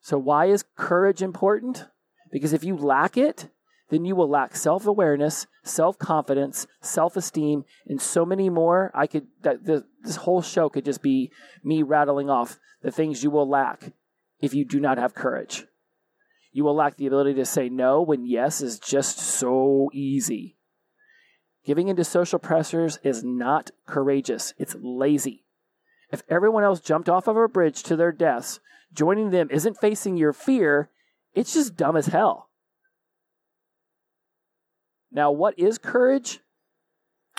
So, 0.00 0.16
why 0.16 0.46
is 0.46 0.64
courage 0.76 1.22
important? 1.22 1.86
Because 2.32 2.52
if 2.52 2.64
you 2.64 2.76
lack 2.76 3.16
it, 3.16 3.50
then 3.90 4.04
you 4.04 4.16
will 4.16 4.28
lack 4.28 4.56
self 4.56 4.86
awareness, 4.86 5.46
self 5.62 5.98
confidence, 5.98 6.66
self 6.80 7.16
esteem, 7.16 7.64
and 7.86 8.00
so 8.00 8.24
many 8.24 8.48
more. 8.48 8.90
I 8.94 9.06
could, 9.06 9.26
that, 9.42 9.64
the, 9.64 9.84
this 10.02 10.16
whole 10.16 10.42
show 10.42 10.68
could 10.68 10.84
just 10.84 11.02
be 11.02 11.30
me 11.62 11.82
rattling 11.82 12.30
off 12.30 12.58
the 12.82 12.90
things 12.90 13.22
you 13.22 13.30
will 13.30 13.48
lack 13.48 13.92
if 14.40 14.54
you 14.54 14.64
do 14.64 14.80
not 14.80 14.98
have 14.98 15.14
courage. 15.14 15.66
You 16.52 16.64
will 16.64 16.74
lack 16.74 16.96
the 16.96 17.06
ability 17.06 17.34
to 17.34 17.44
say 17.44 17.68
no 17.68 18.00
when 18.00 18.26
yes 18.26 18.60
is 18.60 18.78
just 18.78 19.18
so 19.18 19.90
easy. 19.92 20.56
Giving 21.64 21.88
into 21.88 22.04
social 22.04 22.38
pressures 22.38 22.98
is 23.02 23.22
not 23.22 23.70
courageous, 23.86 24.54
it's 24.56 24.74
lazy. 24.80 25.44
If 26.10 26.22
everyone 26.28 26.64
else 26.64 26.80
jumped 26.80 27.08
off 27.08 27.28
of 27.28 27.36
a 27.36 27.46
bridge 27.46 27.82
to 27.84 27.96
their 27.96 28.10
deaths, 28.10 28.58
joining 28.92 29.30
them 29.30 29.48
isn't 29.50 29.78
facing 29.78 30.16
your 30.16 30.32
fear, 30.32 30.90
it's 31.34 31.54
just 31.54 31.76
dumb 31.76 31.96
as 31.96 32.06
hell. 32.06 32.49
Now, 35.12 35.30
what 35.30 35.58
is 35.58 35.78
courage? 35.78 36.40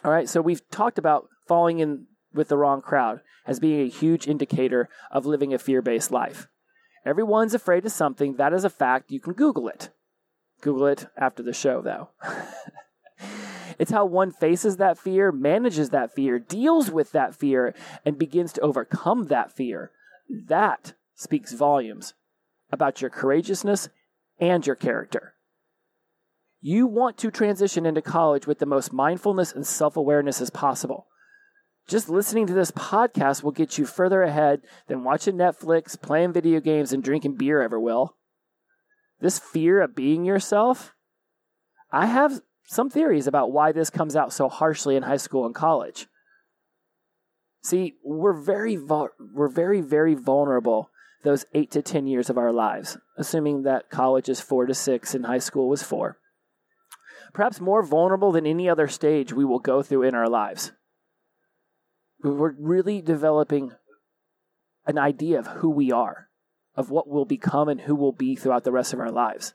All 0.04 0.12
right, 0.12 0.28
so 0.28 0.42
we've 0.42 0.68
talked 0.70 0.98
about 0.98 1.30
falling 1.48 1.80
in 1.80 2.08
with 2.34 2.48
the 2.48 2.58
wrong 2.58 2.82
crowd 2.82 3.22
as 3.46 3.60
being 3.60 3.82
a 3.82 3.90
huge 3.90 4.28
indicator 4.28 4.90
of 5.12 5.25
living 5.25 5.54
a 5.54 5.60
fear 5.60 5.82
based 5.82 6.12
life. 6.12 6.48
Everyone's 7.06 7.54
afraid 7.54 7.86
of 7.86 7.92
something. 7.92 8.36
That 8.36 8.54
is 8.54 8.63
a 8.63 8.70
fact. 8.70 9.12
You 9.12 9.20
can 9.20 9.34
Google 9.34 9.68
it. 9.68 9.90
Google 10.62 10.88
it 10.88 11.08
after 11.18 11.42
the 11.42 11.54
show, 11.54 11.82
though. 11.82 12.10
it's 13.80 13.92
how 13.92 14.06
one 14.06 14.32
faces 14.32 14.78
that 14.78 15.00
fear, 15.00 15.32
manages 15.32 15.90
that 15.90 16.13
fear, 16.13 16.38
deals 16.38 16.92
with 16.92 17.12
that 17.13 17.36
fear, 17.36 17.74
and 18.06 18.20
begins 18.20 18.54
to 18.54 18.62
overcome 18.62 19.25
that 19.28 19.51
fear. 19.51 19.92
That 20.30 20.94
speaks 21.16 21.54
volumes 21.54 22.13
about 22.72 23.01
your 23.01 23.10
courageousness 23.10 23.90
and 24.40 24.66
your 24.66 24.75
character. 24.75 25.34
You 26.63 26.86
want 26.86 27.18
to 27.18 27.32
transition 27.32 27.88
into 27.88 28.03
college 28.03 28.46
with 28.46 28.60
the 28.60 28.68
most 28.68 28.94
mindfulness 28.94 29.51
and 29.51 29.65
self 29.65 29.98
awareness 29.98 30.39
as 30.41 30.51
possible. 30.51 31.08
Just 31.88 32.08
listening 32.08 32.46
to 32.48 32.53
this 32.53 32.70
podcast 32.70 33.41
will 33.41 33.51
get 33.51 33.80
you 33.80 33.86
further 33.88 34.22
ahead 34.22 34.62
than 34.88 35.03
watching 35.03 35.36
Netflix, 35.36 36.00
playing 36.00 36.34
video 36.34 36.60
games, 36.60 36.94
and 36.94 37.03
drinking 37.03 37.36
beer 37.36 37.63
ever 37.63 37.80
will. 37.80 38.15
This 39.20 39.39
fear 39.39 39.82
of 39.82 39.96
being 39.96 40.24
yourself, 40.24 40.94
I 41.91 42.06
have 42.06 42.41
some 42.68 42.91
theories 42.91 43.25
about 43.25 43.51
why 43.51 43.72
this 43.72 43.89
comes 43.89 44.15
out 44.15 44.32
so 44.32 44.48
harshly 44.48 44.96
in 44.96 45.03
high 45.03 45.18
school 45.18 45.48
and 45.48 45.56
college. 45.56 46.06
See, 47.63 47.96
we're 48.03 48.39
very 48.39 48.77
we're 48.77 49.50
very 49.50 49.82
very 49.82 50.13
vulnerable 50.13 50.91
those 51.24 51.46
8 51.53 51.70
to 51.72 51.82
10 51.82 52.08
years 52.08 52.30
of 52.30 52.38
our 52.38 52.51
lives, 52.51 52.98
assuming 53.18 53.63
that 53.63 53.89
college 53.89 54.30
is 54.30 54.41
4 54.41 54.68
to 54.68 54.74
6 54.74 55.15
and 55.15 55.25
high 55.25 55.39
school 55.39 55.68
was 55.68 55.84
4 55.84 56.18
perhaps 57.34 57.60
more 57.60 57.84
vulnerable 57.84 58.32
than 58.32 58.46
any 58.46 58.70
other 58.70 58.88
stage 58.88 59.34
we 59.34 59.46
will 59.46 59.60
go 59.60 59.82
through 59.82 60.04
in 60.04 60.16
our 60.16 60.30
lives. 60.30 60.72
We're 62.24 62.56
really 62.58 63.02
developing 63.02 63.72
an 64.86 64.98
idea 64.98 65.40
of 65.40 65.48
who 65.48 65.70
we 65.70 65.92
are, 65.92 66.30
of 66.76 66.90
what 66.90 67.08
we'll 67.08 67.26
become 67.26 67.70
and 67.70 67.82
who 67.82 67.96
we'll 67.96 68.12
be 68.12 68.36
throughout 68.36 68.64
the 68.64 68.72
rest 68.72 68.94
of 68.94 69.00
our 69.00 69.12
lives. 69.12 69.54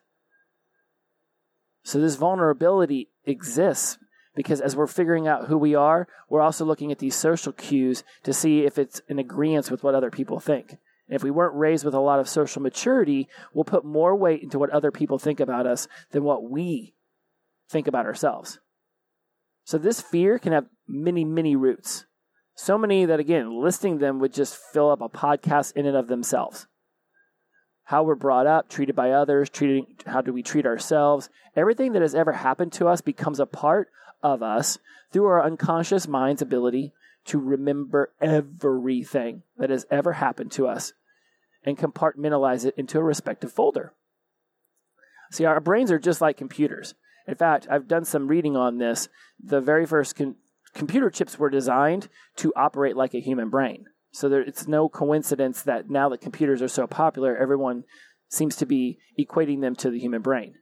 So, 1.83 2.00
this 2.00 2.16
vulnerability 2.16 3.11
exists 3.25 3.99
because 4.35 4.61
as 4.61 4.75
we're 4.75 4.87
figuring 4.87 5.28
out 5.28 5.47
who 5.47 5.56
we 5.56 5.75
are, 5.75 6.09
we're 6.28 6.42
also 6.42 6.64
looking 6.64 6.90
at 6.92 6.99
these 6.99 7.14
social 7.14 7.52
cues 7.52 8.02
to 8.25 8.33
see 8.33 8.64
if 8.64 8.78
it's 8.78 9.00
in 9.09 9.18
agreement 9.18 9.71
with 9.71 9.83
what 9.83 9.95
other 9.95 10.11
people 10.11 10.40
think. 10.40 10.73
And 11.09 11.14
if 11.14 11.23
we 11.23 11.30
weren't 11.30 11.54
raised 11.54 11.85
with 11.85 11.95
a 11.95 12.00
lot 12.00 12.18
of 12.18 12.28
social 12.28 12.61
maturity, 12.61 13.28
we'll 13.54 13.64
put 13.64 13.85
more 13.85 14.16
weight 14.16 14.42
into 14.42 14.59
what 14.59 14.71
other 14.71 14.90
people 14.90 15.18
think 15.18 15.40
about 15.40 15.66
us 15.66 15.87
than 16.11 16.25
what 16.25 16.50
we 16.50 16.95
think 17.68 17.87
about 17.87 18.06
ourselves. 18.06 18.58
So 19.64 19.78
this 19.78 20.00
fear 20.00 20.38
can 20.38 20.52
have 20.52 20.66
many, 20.87 21.25
many 21.25 21.56
roots. 21.56 22.04
So 22.54 22.78
many 22.78 23.04
that, 23.04 23.20
again, 23.20 23.61
listing 23.62 23.99
them 23.99 24.18
would 24.20 24.32
just 24.32 24.56
fill 24.56 24.90
up 24.90 25.00
a 25.00 25.08
podcast 25.08 25.75
in 25.76 25.87
and 25.87 25.96
of 25.96 26.08
themselves. 26.08 26.66
How 27.85 28.02
we're 28.02 28.14
brought 28.14 28.46
up, 28.46 28.68
treated 28.68 28.96
by 28.96 29.11
others, 29.11 29.50
treating, 29.50 29.87
how 30.06 30.20
do 30.20 30.32
we 30.32 30.42
treat 30.42 30.66
ourselves. 30.66 31.28
Everything 31.54 31.92
that 31.92 32.02
has 32.02 32.14
ever 32.14 32.32
happened 32.32 32.73
to 32.75 32.88
us 32.88 33.00
becomes 33.00 33.40
a 33.40 33.46
part 33.46 33.88
of 34.23 34.42
us 34.42 34.78
through 35.12 35.26
our 35.26 35.44
unconscious 35.44 36.08
mind's 36.08 36.42
ability 36.42 36.92
to 37.26 37.38
remember 37.38 38.12
everything 38.20 39.42
that 39.58 39.70
has 39.70 39.87
ever 39.90 40.14
happened 40.14 40.52
to 40.52 40.66
us 40.66 40.92
and 41.64 41.76
compartmentalize 41.76 42.64
it 42.64 42.75
into 42.76 42.99
a 42.99 43.02
respective 43.02 43.52
folder. 43.52 43.92
See, 45.32 45.44
our 45.44 45.61
brains 45.61 45.90
are 45.90 45.99
just 45.99 46.20
like 46.20 46.37
computers. 46.37 46.94
In 47.26 47.35
fact, 47.35 47.66
I've 47.71 47.88
done 47.88 48.04
some 48.04 48.28
reading 48.28 48.56
on 48.56 48.78
this. 48.78 49.09
The 49.42 49.61
very 49.61 49.87
first 49.87 50.21
computer 50.75 51.11
chips 51.11 51.38
were 51.38 51.50
designed 51.50 52.09
to 52.37 52.52
operate 52.54 52.97
like 52.97 53.14
a 53.14 53.21
human 53.21 53.50
brain. 53.50 53.87
So 54.12 54.28
there, 54.28 54.40
it's 54.40 54.68
no 54.68 54.88
coincidence 54.88 55.62
that 55.62 55.90
now 55.90 56.09
that 56.09 56.21
computers 56.21 56.62
are 56.62 56.68
so 56.68 56.87
popular, 56.87 57.37
everyone 57.37 57.85
seems 58.28 58.56
to 58.56 58.66
be 58.66 58.99
equating 59.18 59.61
them 59.61 59.75
to 59.76 59.90
the 59.90 59.99
human 59.99 60.23
brain. 60.23 60.54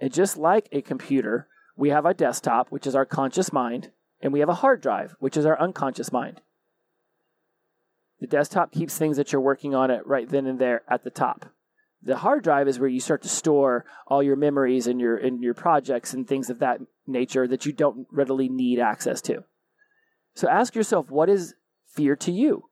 And 0.00 0.12
just 0.12 0.36
like 0.36 0.68
a 0.72 0.82
computer, 0.82 1.48
we 1.76 1.90
have 1.90 2.06
a 2.06 2.14
desktop, 2.14 2.68
which 2.68 2.86
is 2.86 2.94
our 2.94 3.04
conscious 3.04 3.52
mind, 3.52 3.90
and 4.20 4.32
we 4.32 4.40
have 4.40 4.48
a 4.48 4.54
hard 4.54 4.80
drive, 4.80 5.14
which 5.18 5.36
is 5.36 5.44
our 5.44 5.60
unconscious 5.60 6.12
mind. 6.12 6.40
The 8.20 8.26
desktop 8.26 8.72
keeps 8.72 8.96
things 8.96 9.18
that 9.18 9.32
you're 9.32 9.40
working 9.40 9.74
on 9.74 9.90
it 9.90 10.06
right 10.06 10.28
then 10.28 10.46
and 10.46 10.58
there 10.58 10.82
at 10.88 11.04
the 11.04 11.10
top. 11.10 11.52
The 12.02 12.18
hard 12.18 12.44
drive 12.44 12.68
is 12.68 12.78
where 12.78 12.88
you 12.88 13.00
start 13.00 13.22
to 13.22 13.28
store 13.28 13.84
all 14.06 14.22
your 14.22 14.36
memories 14.36 14.86
and 14.86 15.00
your 15.00 15.16
and 15.16 15.42
your 15.42 15.54
projects 15.54 16.14
and 16.14 16.26
things 16.26 16.50
of 16.50 16.58
that 16.60 16.80
nature 17.06 17.48
that 17.48 17.66
you 17.66 17.72
don't 17.72 18.06
readily 18.10 18.48
need 18.48 18.78
access 18.78 19.20
to. 19.22 19.44
So 20.34 20.48
ask 20.48 20.74
yourself 20.74 21.10
what 21.10 21.28
is 21.28 21.54
fear 21.86 22.14
to 22.16 22.30
you? 22.30 22.68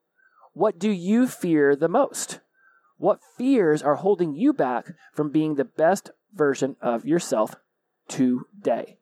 What 0.53 0.79
do 0.79 0.91
you 0.91 1.27
fear 1.27 1.75
the 1.75 1.89
most? 1.89 2.41
What 2.97 3.21
fears 3.37 3.83
are 3.83 3.97
holding 3.97 4.35
you 4.35 4.53
back 4.53 4.93
from 5.13 5.31
being 5.31 5.55
the 5.55 5.65
best 5.65 6.11
version 6.33 6.77
of 6.81 7.05
yourself 7.05 7.57
today? 8.07 8.99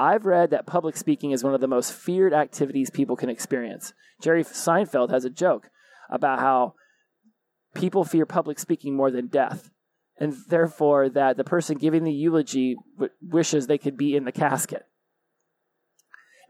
I've 0.00 0.26
read 0.26 0.50
that 0.50 0.66
public 0.66 0.96
speaking 0.96 1.32
is 1.32 1.42
one 1.42 1.54
of 1.54 1.60
the 1.60 1.66
most 1.66 1.92
feared 1.92 2.32
activities 2.32 2.90
people 2.90 3.16
can 3.16 3.28
experience. 3.28 3.92
Jerry 4.20 4.44
Seinfeld 4.44 5.10
has 5.10 5.24
a 5.24 5.30
joke 5.30 5.70
about 6.10 6.38
how 6.38 6.74
people 7.78 8.04
fear 8.04 8.26
public 8.26 8.58
speaking 8.58 8.94
more 8.94 9.10
than 9.10 9.26
death. 9.26 9.70
And 10.20 10.34
therefore, 10.48 11.08
that 11.10 11.36
the 11.36 11.44
person 11.44 11.78
giving 11.78 12.02
the 12.02 12.12
eulogy 12.12 12.76
w- 12.96 13.12
wishes 13.22 13.66
they 13.66 13.78
could 13.78 13.96
be 13.96 14.16
in 14.16 14.24
the 14.24 14.32
casket. 14.32 14.84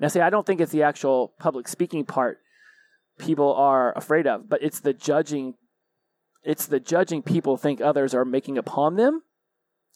Now, 0.01 0.09
see, 0.09 0.21
I 0.21 0.31
don't 0.31 0.47
think 0.47 0.61
it's 0.61 0.73
the 0.73 0.85
actual 0.85 1.35
public 1.39 1.69
speaking 1.69 2.05
part 2.05 2.39
people 3.19 3.53
are 3.55 3.93
afraid 3.97 4.27
of, 4.27 4.49
but 4.49 4.63
it's 4.63 4.81
the 4.81 4.93
judging. 4.93 5.55
It's 6.45 6.67
the 6.67 6.81
judging 6.81 7.23
people 7.23 7.57
think 7.57 7.81
others 7.81 8.15
are 8.15 8.25
making 8.25 8.57
upon 8.57 8.97
them 8.97 9.23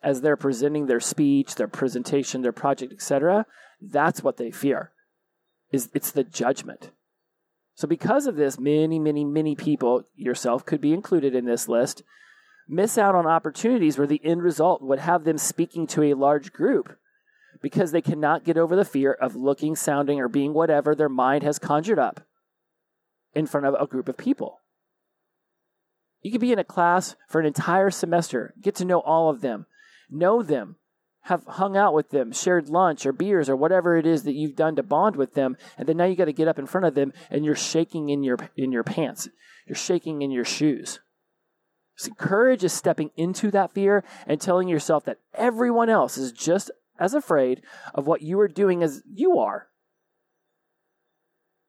as 0.03 0.21
they're 0.21 0.37
presenting 0.37 0.87
their 0.87 1.01
speech, 1.01 1.55
their 1.55 1.69
presentation, 1.69 2.43
their 2.43 2.53
project, 2.53 2.93
etc. 2.93 3.47
That's 3.81 4.23
what 4.23 4.37
they 4.37 4.51
fear. 4.51 4.91
Is 5.71 5.89
it's 5.95 6.11
the 6.11 6.25
judgment. 6.25 6.91
So, 7.83 7.89
because 7.89 8.29
of 8.29 8.37
this, 8.37 8.61
many, 8.61 9.01
many, 9.01 9.25
many 9.25 9.57
people, 9.57 10.05
yourself 10.15 10.65
could 10.65 10.81
be 10.81 10.93
included 10.93 11.35
in 11.35 11.47
this 11.47 11.69
list, 11.69 12.05
miss 12.69 12.97
out 12.97 13.17
on 13.17 13.27
opportunities 13.27 13.99
where 13.99 14.07
the 14.07 14.21
end 14.25 14.45
result 14.45 14.83
would 14.83 15.01
have 15.01 15.25
them 15.25 15.37
speaking 15.37 15.89
to 15.89 16.05
a 16.05 16.15
large 16.15 16.53
group 16.53 16.97
because 17.61 17.91
they 17.91 18.01
cannot 18.01 18.45
get 18.45 18.57
over 18.57 18.77
the 18.77 18.85
fear 18.85 19.13
of 19.13 19.35
looking, 19.35 19.75
sounding, 19.75 20.21
or 20.21 20.29
being 20.29 20.55
whatever 20.55 20.95
their 20.95 21.09
mind 21.09 21.43
has 21.43 21.59
conjured 21.59 21.99
up 21.99 22.21
in 23.35 23.47
front 23.47 23.67
of 23.67 23.75
a 23.75 23.89
group 23.89 24.09
of 24.09 24.17
people. 24.17 24.61
You 26.21 26.31
could 26.31 26.41
be 26.41 26.53
in 26.53 26.61
a 26.61 26.65
class 26.65 27.17
for 27.27 27.41
an 27.41 27.47
entire 27.47 27.91
semester, 27.91 28.55
get 28.63 28.77
to 28.77 28.85
know 28.85 29.01
all 29.01 29.29
of 29.29 29.41
them, 29.41 29.67
know 30.09 30.45
them, 30.45 30.77
have 31.23 31.45
hung 31.47 31.77
out 31.77 31.95
with 31.95 32.11
them, 32.11 32.33
shared 32.33 32.69
lunch 32.69 33.07
or 33.07 33.13
beers 33.13 33.49
or 33.49 33.57
whatever 33.57 33.97
it 33.97 34.07
is 34.07 34.25
that 34.25 34.35
you've 34.35 34.57
done 34.57 34.77
to 34.77 34.83
bond 34.83 35.17
with 35.17 35.35
them, 35.35 35.57
and 35.79 35.89
then 35.89 35.97
now 35.97 36.05
you 36.05 36.17
got 36.17 36.25
to 36.25 36.33
get 36.33 36.49
up 36.49 36.59
in 36.59 36.67
front 36.67 36.87
of 36.87 36.95
them 36.95 37.13
and 37.31 37.45
you're 37.45 37.55
shaking 37.55 38.09
in 38.09 38.23
your 38.23 38.39
in 38.57 38.73
your 38.73 38.83
pants. 38.83 39.29
You're 39.67 39.77
shaking 39.77 40.23
in 40.23 40.31
your 40.31 40.45
shoes. 40.45 41.01
See, 41.97 42.13
courage 42.17 42.65
is 42.65 42.73
stepping 42.73 43.11
into 43.17 43.51
that 43.53 43.73
fear 43.73 44.03
and 44.27 44.41
telling 44.41 44.67
yourself 44.67 45.05
that 45.05 45.19
everyone 45.35 45.89
else 45.89 46.19
is 46.19 46.33
just 46.33 46.71
as 46.99 47.15
afraid 47.15 47.63
of 47.95 48.07
what 48.07 48.23
you 48.23 48.41
are 48.41 48.49
doing 48.49 48.83
as 48.83 49.03
you 49.13 49.39
are. 49.39 49.69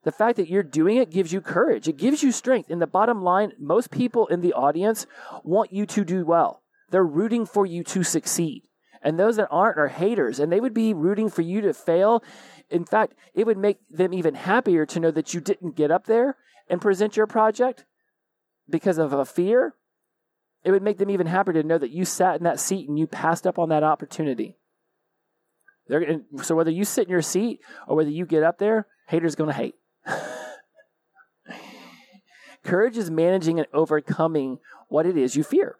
The 0.03 0.11
fact 0.11 0.37
that 0.37 0.49
you're 0.49 0.63
doing 0.63 0.97
it 0.97 1.11
gives 1.11 1.31
you 1.31 1.39
courage. 1.39 1.87
It 1.87 1.97
gives 1.97 2.23
you 2.23 2.31
strength. 2.31 2.69
In 2.69 2.79
the 2.79 2.87
bottom 2.87 3.23
line, 3.23 3.53
most 3.59 3.91
people 3.91 4.27
in 4.27 4.41
the 4.41 4.53
audience 4.53 5.05
want 5.43 5.71
you 5.71 5.85
to 5.85 6.03
do 6.03 6.25
well. 6.25 6.61
They're 6.89 7.05
rooting 7.05 7.45
for 7.45 7.65
you 7.65 7.83
to 7.85 8.03
succeed. 8.03 8.63
And 9.03 9.19
those 9.19 9.35
that 9.35 9.49
aren't 9.51 9.77
are 9.77 9.89
haters, 9.89 10.39
and 10.39 10.51
they 10.51 10.61
would 10.61 10.73
be 10.73 10.93
rooting 10.93 11.29
for 11.29 11.41
you 11.41 11.61
to 11.61 11.73
fail. 11.73 12.23
In 12.69 12.85
fact, 12.85 13.15
it 13.33 13.45
would 13.45 13.57
make 13.57 13.79
them 13.89 14.13
even 14.13 14.33
happier 14.33 14.85
to 14.85 14.99
know 14.99 15.11
that 15.11 15.33
you 15.33 15.41
didn't 15.41 15.75
get 15.75 15.91
up 15.91 16.05
there 16.05 16.37
and 16.69 16.81
present 16.81 17.17
your 17.17 17.27
project 17.27 17.85
because 18.69 18.97
of 18.97 19.11
a 19.11 19.25
fear. 19.25 19.75
It 20.63 20.71
would 20.71 20.81
make 20.81 20.97
them 20.97 21.09
even 21.09 21.27
happier 21.27 21.61
to 21.61 21.67
know 21.67 21.77
that 21.77 21.91
you 21.91 22.05
sat 22.05 22.37
in 22.37 22.43
that 22.45 22.61
seat 22.61 22.87
and 22.87 22.97
you 22.97 23.05
passed 23.05 23.45
up 23.45 23.59
on 23.59 23.67
that 23.69 23.83
opportunity. 23.83 24.57
They're, 25.87 26.21
so 26.41 26.55
whether 26.55 26.71
you 26.71 26.85
sit 26.85 27.07
in 27.07 27.11
your 27.11 27.21
seat 27.21 27.59
or 27.87 27.97
whether 27.97 28.09
you 28.09 28.25
get 28.25 28.43
up 28.43 28.57
there, 28.57 28.87
haters 29.09 29.35
going 29.35 29.49
to 29.49 29.55
hate. 29.55 29.75
Courage 32.63 32.97
is 32.97 33.11
managing 33.11 33.59
and 33.59 33.67
overcoming 33.73 34.59
what 34.87 35.05
it 35.05 35.17
is 35.17 35.35
you 35.35 35.43
fear. 35.43 35.75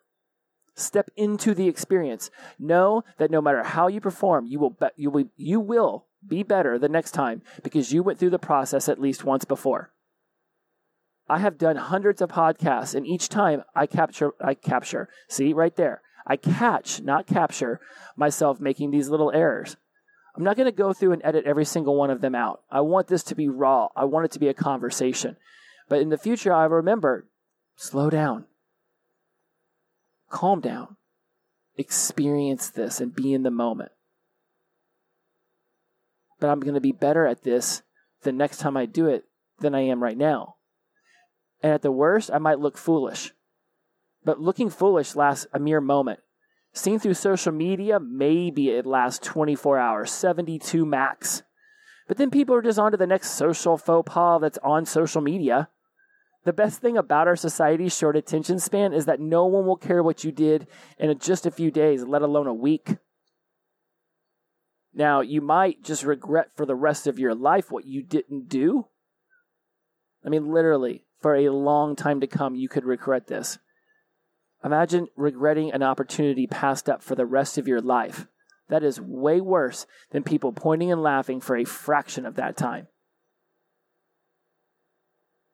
Step 0.76 1.10
into 1.16 1.54
the 1.54 1.68
experience. 1.68 2.32
Know 2.58 3.04
that 3.18 3.32
no 3.32 3.42
matter 3.42 3.64
how 3.64 3.88
you 3.88 4.02
perform, 4.02 4.48
you 4.48 4.60
will 4.60 4.72
be, 4.72 4.88
you 4.96 5.10
will 5.10 5.26
you 5.36 5.60
will 5.60 6.06
be 6.28 6.44
better 6.44 6.80
the 6.80 6.90
next 6.90 7.12
time 7.12 7.42
because 7.64 7.92
you 7.92 8.02
went 8.02 8.18
through 8.18 8.32
the 8.32 8.40
process 8.40 8.90
at 8.90 9.00
least 9.00 9.24
once 9.24 9.46
before. 9.46 9.92
I 11.30 11.40
have 11.40 11.58
done 11.58 11.76
hundreds 11.76 12.22
of 12.22 12.30
podcasts 12.30 12.96
and 12.96 13.06
each 13.06 13.30
time 13.30 13.64
I 13.76 13.86
capture 13.86 14.34
I 14.42 14.56
capture. 14.56 15.10
See 15.30 15.54
right 15.54 15.76
there. 15.76 16.02
I 16.26 16.38
catch, 16.38 17.02
not 17.02 17.28
capture 17.28 17.80
myself 18.16 18.60
making 18.60 18.92
these 18.92 19.10
little 19.10 19.32
errors. 19.32 19.76
I'm 20.36 20.44
not 20.44 20.56
going 20.56 20.66
to 20.66 20.72
go 20.72 20.94
through 20.94 21.12
and 21.12 21.22
edit 21.24 21.46
every 21.46 21.66
single 21.66 21.96
one 21.96 22.10
of 22.10 22.22
them 22.22 22.34
out. 22.34 22.62
I 22.72 22.82
want 22.82 23.08
this 23.08 23.24
to 23.24 23.36
be 23.36 23.50
raw. 23.50 23.90
I 23.96 24.06
want 24.06 24.26
it 24.26 24.32
to 24.32 24.40
be 24.40 24.48
a 24.48 24.54
conversation. 24.54 25.38
But 25.90 26.02
in 26.02 26.10
the 26.10 26.18
future, 26.18 26.54
I 26.54 26.64
remember 26.66 27.28
slow 27.76 28.10
down, 28.10 28.46
calm 30.34 30.60
down, 30.60 30.98
experience 31.78 32.70
this, 32.70 33.00
and 33.00 33.16
be 33.16 33.34
in 33.34 33.44
the 33.44 33.52
moment. 33.52 33.92
But 36.40 36.50
I'm 36.50 36.60
going 36.60 36.74
to 36.74 36.82
be 36.82 36.92
better 36.92 37.26
at 37.26 37.44
this 37.44 37.84
the 38.24 38.34
next 38.34 38.58
time 38.58 38.76
I 38.76 38.86
do 38.86 39.08
it 39.08 39.26
than 39.60 39.76
I 39.76 39.82
am 39.82 40.04
right 40.04 40.18
now. 40.18 40.56
And 41.62 41.72
at 41.72 41.84
the 41.84 41.92
worst, 41.92 42.32
I 42.34 42.40
might 42.40 42.60
look 42.60 42.78
foolish. 42.78 43.32
But 44.26 44.42
looking 44.42 44.70
foolish 44.70 45.16
lasts 45.16 45.48
a 45.54 45.60
mere 45.60 45.80
moment. 45.80 46.20
Seen 46.74 46.98
through 46.98 47.14
social 47.14 47.52
media, 47.52 48.00
maybe 48.00 48.72
it 48.72 48.86
lasts 48.86 49.26
24 49.28 49.78
hours, 49.78 50.12
72 50.12 50.86
max. 50.86 51.44
But 52.08 52.18
then 52.18 52.32
people 52.32 52.56
are 52.56 52.62
just 52.62 52.80
on 52.80 52.92
to 52.92 52.98
the 52.98 53.08
next 53.08 53.32
social 53.32 53.78
faux 53.78 54.12
pas 54.12 54.42
that's 54.42 54.58
on 54.64 54.86
social 54.86 55.22
media. 55.22 55.70
The 56.46 56.54
best 56.54 56.82
thing 56.82 56.98
about 56.98 57.28
our 57.28 57.38
society's 57.38 57.96
short 57.96 58.18
attention 58.18 58.60
span 58.60 58.94
is 58.94 59.06
that 59.06 59.20
no 59.20 59.46
one 59.46 59.66
will 59.66 59.78
care 59.78 60.04
what 60.04 60.24
you 60.24 60.32
did 60.32 60.68
in 61.00 61.18
just 61.20 61.46
a 61.46 61.52
few 61.52 61.72
days, 61.72 62.04
let 62.04 62.22
alone 62.22 62.48
a 62.48 62.54
week. 62.54 62.98
Now, 64.94 65.22
you 65.22 65.42
might 65.42 65.84
just 65.84 66.04
regret 66.04 66.50
for 66.56 66.66
the 66.66 66.76
rest 66.76 67.08
of 67.08 67.18
your 67.18 67.34
life 67.34 67.72
what 67.72 67.86
you 67.86 68.04
didn't 68.04 68.50
do. 68.50 68.88
I 70.26 70.30
mean, 70.30 70.52
literally, 70.52 71.06
for 71.22 71.36
a 71.36 71.50
long 71.50 71.96
time 71.96 72.20
to 72.20 72.28
come, 72.28 72.56
you 72.56 72.70
could 72.70 72.86
regret 72.86 73.28
this. 73.28 73.58
Imagine 74.64 75.08
regretting 75.16 75.72
an 75.72 75.84
opportunity 75.84 76.46
passed 76.46 76.90
up 76.90 77.02
for 77.02 77.16
the 77.16 77.26
rest 77.26 77.58
of 77.58 77.68
your 77.68 77.82
life. 77.82 78.28
That 78.70 78.84
is 78.84 79.00
way 79.00 79.42
worse 79.42 79.86
than 80.12 80.24
people 80.24 80.54
pointing 80.54 80.92
and 80.92 81.02
laughing 81.02 81.42
for 81.42 81.56
a 81.56 81.66
fraction 81.66 82.26
of 82.26 82.36
that 82.36 82.56
time. 82.56 82.88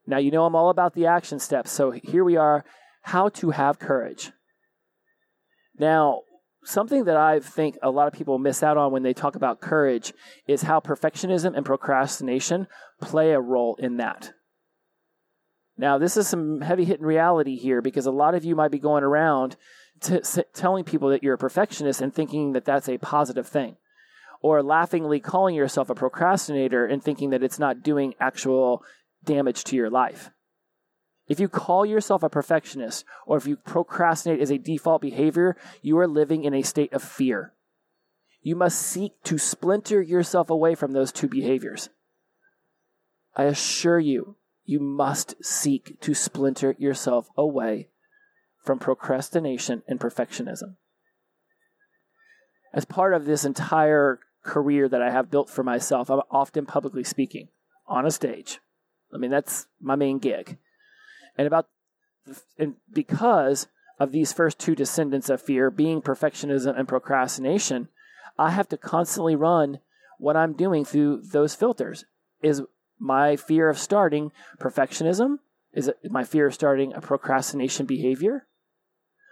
Now, 0.09 0.17
you 0.17 0.31
know 0.31 0.45
I'm 0.45 0.55
all 0.55 0.71
about 0.71 0.95
the 0.95 1.05
action 1.05 1.37
steps, 1.37 1.71
so 1.71 1.91
here 1.91 2.23
we 2.23 2.35
are 2.35 2.65
how 3.03 3.29
to 3.29 3.51
have 3.51 3.77
courage. 3.77 4.31
Now, 5.77 6.21
something 6.63 7.03
that 7.03 7.15
I 7.15 7.39
think 7.39 7.77
a 7.83 7.91
lot 7.91 8.07
of 8.07 8.13
people 8.13 8.39
miss 8.39 8.63
out 8.63 8.75
on 8.75 8.91
when 8.91 9.03
they 9.03 9.13
talk 9.13 9.35
about 9.35 9.61
courage 9.61 10.11
is 10.47 10.63
how 10.63 10.79
perfectionism 10.79 11.55
and 11.55 11.63
procrastination 11.63 12.65
play 12.99 13.33
a 13.33 13.39
role 13.39 13.75
in 13.75 13.97
that. 13.97 14.33
Now, 15.77 15.99
this 15.99 16.17
is 16.17 16.27
some 16.27 16.61
heavy 16.61 16.85
hitting 16.85 17.05
reality 17.05 17.55
here 17.55 17.79
because 17.79 18.07
a 18.07 18.11
lot 18.11 18.33
of 18.33 18.43
you 18.43 18.55
might 18.55 18.71
be 18.71 18.79
going 18.79 19.03
around 19.03 19.57
t- 20.01 20.21
telling 20.55 20.85
people 20.85 21.09
that 21.09 21.21
you're 21.21 21.35
a 21.35 21.37
perfectionist 21.37 22.01
and 22.01 22.11
thinking 22.11 22.53
that 22.53 22.65
that's 22.65 22.89
a 22.89 22.97
positive 22.97 23.47
thing, 23.47 23.77
or 24.41 24.63
laughingly 24.63 25.19
calling 25.19 25.53
yourself 25.53 25.87
a 25.91 25.95
procrastinator 25.95 26.83
and 26.83 27.03
thinking 27.03 27.29
that 27.29 27.43
it's 27.43 27.59
not 27.59 27.83
doing 27.83 28.15
actual 28.19 28.83
damage 29.23 29.63
to 29.65 29.75
your 29.75 29.89
life. 29.89 30.31
If 31.27 31.39
you 31.39 31.47
call 31.47 31.85
yourself 31.85 32.23
a 32.23 32.29
perfectionist 32.29 33.05
or 33.25 33.37
if 33.37 33.45
you 33.45 33.55
procrastinate 33.55 34.41
as 34.41 34.49
a 34.49 34.57
default 34.57 35.01
behavior, 35.01 35.55
you 35.81 35.97
are 35.99 36.07
living 36.07 36.43
in 36.43 36.55
a 36.55 36.63
state 36.63 36.91
of 36.91 37.03
fear. 37.03 37.53
You 38.41 38.55
must 38.55 38.81
seek 38.81 39.21
to 39.23 39.37
splinter 39.37 40.01
yourself 40.01 40.49
away 40.49 40.73
from 40.73 40.93
those 40.93 41.11
two 41.11 41.27
behaviors. 41.27 41.89
I 43.35 43.43
assure 43.43 43.99
you, 43.99 44.37
you 44.65 44.79
must 44.79 45.43
seek 45.43 45.99
to 46.01 46.13
splinter 46.13 46.75
yourself 46.79 47.29
away 47.37 47.89
from 48.63 48.79
procrastination 48.79 49.83
and 49.87 49.99
perfectionism. 49.99 50.75
As 52.73 52.85
part 52.85 53.13
of 53.13 53.25
this 53.25 53.45
entire 53.45 54.19
career 54.43 54.87
that 54.89 55.01
I 55.01 55.11
have 55.11 55.31
built 55.31 55.49
for 55.49 55.63
myself, 55.63 56.09
I'm 56.09 56.21
often 56.31 56.65
publicly 56.65 57.03
speaking 57.03 57.49
on 57.87 58.05
a 58.05 58.11
stage. 58.11 58.59
I 59.13 59.17
mean, 59.17 59.31
that's 59.31 59.67
my 59.81 59.95
main 59.95 60.19
gig. 60.19 60.57
And 61.37 61.47
about 61.47 61.67
and 62.57 62.75
because 62.91 63.67
of 63.99 64.11
these 64.11 64.31
first 64.31 64.59
two 64.59 64.75
descendants 64.75 65.29
of 65.29 65.41
fear 65.41 65.71
being 65.71 66.01
perfectionism 66.01 66.77
and 66.77 66.87
procrastination, 66.87 67.89
I 68.37 68.51
have 68.51 68.69
to 68.69 68.77
constantly 68.77 69.35
run 69.35 69.79
what 70.19 70.37
I'm 70.37 70.53
doing 70.53 70.85
through 70.85 71.23
those 71.31 71.55
filters. 71.55 72.05
Is 72.41 72.61
my 72.99 73.35
fear 73.35 73.69
of 73.69 73.77
starting 73.77 74.31
perfectionism? 74.59 75.39
Is 75.73 75.87
it 75.87 75.97
my 76.09 76.23
fear 76.23 76.47
of 76.47 76.53
starting 76.53 76.93
a 76.93 77.01
procrastination 77.01 77.85
behavior? 77.85 78.47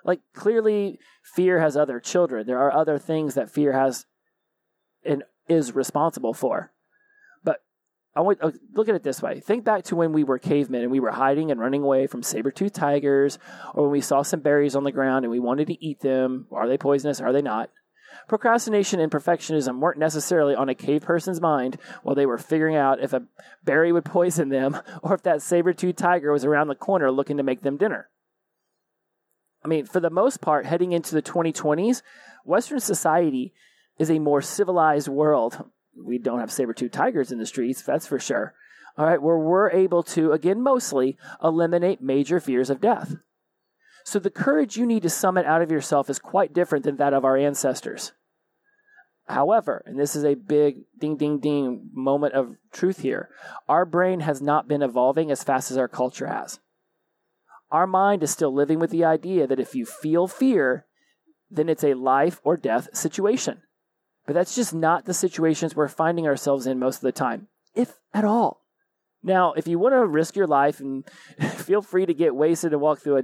Like, 0.03 0.21
clearly, 0.33 0.99
fear 1.23 1.59
has 1.59 1.75
other 1.75 1.99
children. 1.99 2.47
There 2.47 2.59
are 2.59 2.71
other 2.73 2.97
things 2.97 3.33
that 3.33 3.49
fear 3.49 3.73
has 3.73 4.05
and 5.03 5.23
is 5.47 5.75
responsible 5.75 6.33
for. 6.33 6.71
I 8.17 8.21
want 8.21 8.39
uh, 8.41 8.49
look 8.73 8.89
at 8.89 8.95
it 8.95 9.03
this 9.03 9.21
way. 9.21 9.39
Think 9.39 9.63
back 9.63 9.83
to 9.85 9.95
when 9.95 10.11
we 10.11 10.23
were 10.23 10.39
cavemen 10.39 10.81
and 10.81 10.91
we 10.91 10.99
were 10.99 11.11
hiding 11.11 11.51
and 11.51 11.59
running 11.59 11.83
away 11.83 12.07
from 12.07 12.23
saber-toothed 12.23 12.73
tigers, 12.73 13.37
or 13.75 13.83
when 13.83 13.91
we 13.91 14.01
saw 14.01 14.23
some 14.23 14.39
berries 14.39 14.75
on 14.75 14.83
the 14.83 14.91
ground 14.91 15.23
and 15.23 15.31
we 15.31 15.39
wanted 15.39 15.67
to 15.67 15.85
eat 15.85 15.99
them. 15.99 16.47
Are 16.51 16.67
they 16.67 16.79
poisonous? 16.79 17.21
Are 17.21 17.31
they 17.31 17.43
not? 17.43 17.69
Procrastination 18.27 18.99
and 18.99 19.11
perfectionism 19.11 19.77
weren't 19.77 19.99
necessarily 19.99 20.55
on 20.55 20.67
a 20.67 20.73
cave 20.73 21.03
person's 21.03 21.39
mind 21.39 21.77
while 22.01 22.15
they 22.15 22.25
were 22.25 22.39
figuring 22.39 22.75
out 22.75 23.03
if 23.03 23.13
a 23.13 23.27
berry 23.63 23.91
would 23.91 24.05
poison 24.05 24.49
them 24.49 24.81
or 25.03 25.13
if 25.13 25.21
that 25.21 25.43
saber-toothed 25.43 25.99
tiger 25.99 26.31
was 26.31 26.43
around 26.43 26.69
the 26.69 26.75
corner 26.75 27.11
looking 27.11 27.37
to 27.37 27.43
make 27.43 27.61
them 27.61 27.77
dinner. 27.77 28.09
I 29.63 29.67
mean, 29.67 29.85
for 29.85 29.99
the 29.99 30.09
most 30.09 30.41
part, 30.41 30.65
heading 30.65 30.91
into 30.91 31.13
the 31.13 31.21
2020s, 31.21 32.01
Western 32.45 32.79
society 32.79 33.53
is 33.99 34.09
a 34.09 34.17
more 34.17 34.41
civilized 34.41 35.07
world. 35.07 35.63
We 36.03 36.17
don't 36.17 36.39
have 36.39 36.51
saber-tooth 36.51 36.91
tigers 36.91 37.31
in 37.31 37.39
the 37.39 37.45
streets, 37.45 37.81
that's 37.81 38.07
for 38.07 38.19
sure. 38.19 38.53
All 38.97 39.05
right, 39.05 39.21
where 39.21 39.37
we're 39.37 39.71
able 39.71 40.03
to, 40.03 40.31
again, 40.31 40.61
mostly 40.61 41.17
eliminate 41.43 42.01
major 42.01 42.39
fears 42.39 42.69
of 42.69 42.81
death. 42.81 43.15
So 44.03 44.19
the 44.19 44.29
courage 44.29 44.77
you 44.77 44.85
need 44.85 45.03
to 45.03 45.09
summon 45.09 45.45
out 45.45 45.61
of 45.61 45.71
yourself 45.71 46.09
is 46.09 46.17
quite 46.17 46.53
different 46.53 46.85
than 46.85 46.97
that 46.97 47.13
of 47.13 47.25
our 47.25 47.37
ancestors. 47.37 48.13
However, 49.27 49.83
and 49.85 49.99
this 49.99 50.15
is 50.15 50.23
a 50.23 50.35
big 50.35 50.85
ding 50.97 51.17
ding 51.17 51.39
ding 51.39 51.89
moment 51.93 52.33
of 52.33 52.55
truth 52.71 53.01
here, 53.01 53.29
our 53.67 53.85
brain 53.85 54.21
has 54.21 54.41
not 54.41 54.67
been 54.67 54.81
evolving 54.81 55.29
as 55.29 55.43
fast 55.43 55.69
as 55.69 55.77
our 55.77 55.89
culture 55.89 56.27
has. 56.27 56.59
Our 57.69 57.85
mind 57.85 58.23
is 58.23 58.31
still 58.31 58.53
living 58.53 58.79
with 58.79 58.91
the 58.91 59.03
idea 59.03 59.45
that 59.45 59.59
if 59.59 59.75
you 59.75 59.85
feel 59.85 60.27
fear, 60.27 60.85
then 61.51 61.67
it's 61.67 61.83
a 61.83 61.93
life 61.93 62.39
or 62.43 62.55
death 62.55 62.87
situation. 62.95 63.61
But 64.27 64.33
that's 64.33 64.55
just 64.55 64.73
not 64.73 65.05
the 65.05 65.13
situations 65.13 65.75
we're 65.75 65.87
finding 65.87 66.27
ourselves 66.27 66.67
in 66.67 66.77
most 66.77 66.97
of 66.97 67.01
the 67.01 67.13
time, 67.13 67.47
if 67.73 67.93
at 68.13 68.25
all. 68.25 68.61
Now, 69.23 69.53
if 69.53 69.67
you 69.67 69.79
want 69.79 69.93
to 69.93 70.05
risk 70.05 70.35
your 70.35 70.47
life 70.47 70.79
and 70.79 71.05
feel 71.39 71.81
free 71.81 72.05
to 72.05 72.13
get 72.13 72.35
wasted 72.35 72.73
and 72.73 72.81
walk 72.81 72.99
through 72.99 73.17
a 73.17 73.23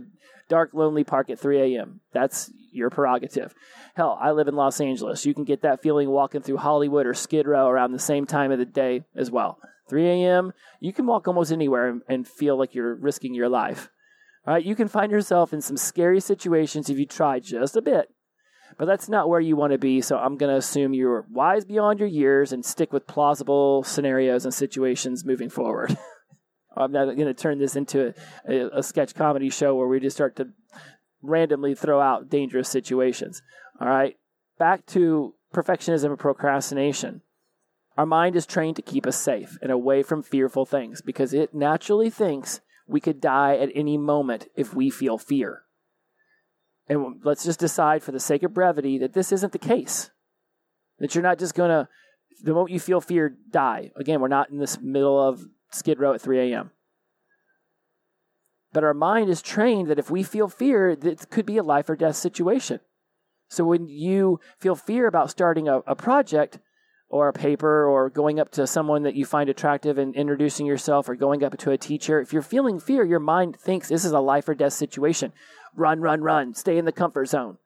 dark, 0.50 0.72
lonely 0.74 1.04
park 1.04 1.30
at 1.30 1.40
3 1.40 1.76
a.m., 1.76 2.00
that's 2.14 2.52
your 2.72 2.90
prerogative. 2.90 3.54
Hell, 3.96 4.18
I 4.20 4.32
live 4.32 4.48
in 4.48 4.56
Los 4.56 4.82
Angeles. 4.82 5.26
You 5.26 5.34
can 5.34 5.44
get 5.44 5.62
that 5.62 5.82
feeling 5.82 6.10
walking 6.10 6.42
through 6.42 6.58
Hollywood 6.58 7.06
or 7.06 7.14
Skid 7.14 7.48
Row 7.48 7.68
around 7.68 7.92
the 7.92 8.00
same 8.00 8.26
time 8.26 8.52
of 8.52 8.60
the 8.60 8.66
day 8.66 9.04
as 9.16 9.30
well. 9.30 9.60
3 9.90 10.08
a.m., 10.08 10.54
you 10.80 10.94
can 10.94 11.06
walk 11.06 11.28
almost 11.28 11.52
anywhere 11.52 12.00
and 12.08 12.28
feel 12.28 12.58
like 12.58 12.74
you're 12.74 12.96
risking 12.96 13.34
your 13.34 13.50
life. 13.50 13.90
All 14.48 14.54
right, 14.54 14.66
you 14.66 14.76
can 14.76 14.88
find 14.88 15.12
yourself 15.12 15.54
in 15.54 15.62
some 15.62 15.78
scary 15.78 16.20
situations 16.20 16.90
if 16.90 16.98
you 16.98 17.06
try 17.06 17.40
just 17.40 17.76
a 17.76 17.82
bit, 17.82 18.10
but 18.78 18.86
that's 18.86 19.10
not 19.10 19.30
where 19.30 19.40
you 19.40 19.56
want 19.56 19.72
to 19.72 19.78
be. 19.78 20.02
So 20.02 20.18
I'm 20.18 20.38
going 20.38 20.52
to 20.52 20.58
assume 20.58 20.94
you're 20.94 21.26
wise 21.30 21.66
beyond 21.66 22.00
your 22.00 22.08
years 22.08 22.52
and 22.52 22.66
stick 22.66 22.94
with 22.94 23.08
plausible 23.08 23.84
scenarios 23.84 24.46
and 24.46 24.54
situations 24.54 25.26
moving 25.26 25.50
forward. 25.50 25.98
I'm 26.78 26.92
not 26.92 27.06
going 27.06 27.20
to 27.20 27.34
turn 27.34 27.60
this 27.60 27.76
into 27.76 28.14
a, 28.48 28.80
a, 28.80 28.84
sketch 28.84 29.14
comedy 29.14 29.50
show 29.50 29.76
where 29.76 29.88
we 29.88 30.00
just 30.00 30.16
start 30.16 30.36
to 30.38 30.50
randomly 31.22 31.76
throw 31.76 32.02
out 32.02 32.30
dangerous 32.30 32.68
situations. 32.68 33.44
All 33.80 33.88
right, 33.88 34.18
back 34.58 34.86
to 34.88 35.36
perfectionism 35.54 36.06
and 36.06 36.20
procrastination. 36.20 37.22
Our 37.96 38.08
mind 38.08 38.36
is 38.36 38.48
trained 38.48 38.76
to 38.78 38.82
keep 38.82 39.06
us 39.06 39.18
safe 39.18 39.58
and 39.62 39.72
away 39.72 40.02
from 40.02 40.24
fearful 40.24 40.66
things 40.66 41.02
because 41.02 41.34
it 41.34 41.54
naturally 41.54 42.10
thinks 42.10 42.62
we 42.88 43.00
could 43.00 43.22
die 43.22 43.56
at 43.56 43.70
any 43.76 43.98
moment 43.98 44.48
if 44.56 44.74
we 44.74 44.90
feel 44.90 45.18
fear. 45.18 45.63
And 46.88 47.22
let's 47.24 47.44
just 47.44 47.60
decide 47.60 48.04
for 48.04 48.12
the 48.12 48.20
sake 48.20 48.44
of 48.44 48.54
brevity 48.54 48.98
that 49.00 49.14
this 49.14 49.32
isn't 49.32 49.54
the 49.54 49.60
case. 49.60 50.12
That 51.00 51.16
you're 51.16 51.24
not 51.24 51.40
just 51.40 51.56
going 51.56 51.70
to, 51.70 51.88
the 52.42 52.54
moment 52.54 52.72
you 52.72 52.80
feel 52.80 53.02
fear, 53.02 53.36
die. 53.50 53.92
Again, 53.96 54.20
we're 54.20 54.28
not 54.28 54.50
in 54.50 54.58
this 54.58 54.80
middle 54.82 55.20
of 55.20 55.46
Skid 55.72 56.00
Row 56.00 56.14
at 56.14 56.22
3 56.22 56.52
a.m. 56.52 56.72
But 58.74 58.84
our 58.84 58.94
mind 58.94 59.30
is 59.30 59.42
trained 59.42 59.88
that 59.90 60.00
if 60.00 60.10
we 60.10 60.24
feel 60.24 60.48
fear, 60.50 60.90
it 60.90 61.30
could 61.30 61.46
be 61.46 61.58
a 61.58 61.64
life 61.64 61.90
or 61.90 61.96
death 61.96 62.16
situation. 62.16 62.80
So 63.50 63.64
when 63.64 63.88
you 63.88 64.40
feel 64.60 64.76
fear 64.76 65.08
about 65.08 65.30
starting 65.30 65.68
a, 65.68 65.80
a 65.80 65.96
project, 65.96 66.60
or 67.14 67.28
a 67.28 67.34
paper 67.34 67.86
or 67.86 68.10
going 68.10 68.40
up 68.40 68.50
to 68.50 68.66
someone 68.66 69.04
that 69.04 69.14
you 69.14 69.24
find 69.24 69.48
attractive 69.48 70.00
and 70.00 70.16
introducing 70.16 70.66
yourself 70.66 71.08
or 71.08 71.14
going 71.14 71.44
up 71.44 71.56
to 71.56 71.70
a 71.70 71.78
teacher, 71.78 72.20
if 72.20 72.34
you're 72.34 72.42
feeling 72.42 72.80
fear, 72.80 73.06
your 73.06 73.20
mind 73.20 73.56
thinks 73.56 73.88
this 73.88 74.04
is 74.04 74.14
a 74.14 74.20
life 74.20 74.50
or 74.50 74.56
death 74.56 74.74
situation. 74.74 75.32
Run, 75.76 76.02
run, 76.02 76.22
run. 76.22 76.54
Stay 76.54 76.78
in 76.78 76.86
the 76.86 76.92
comfort 76.92 77.26
zone. 77.28 77.58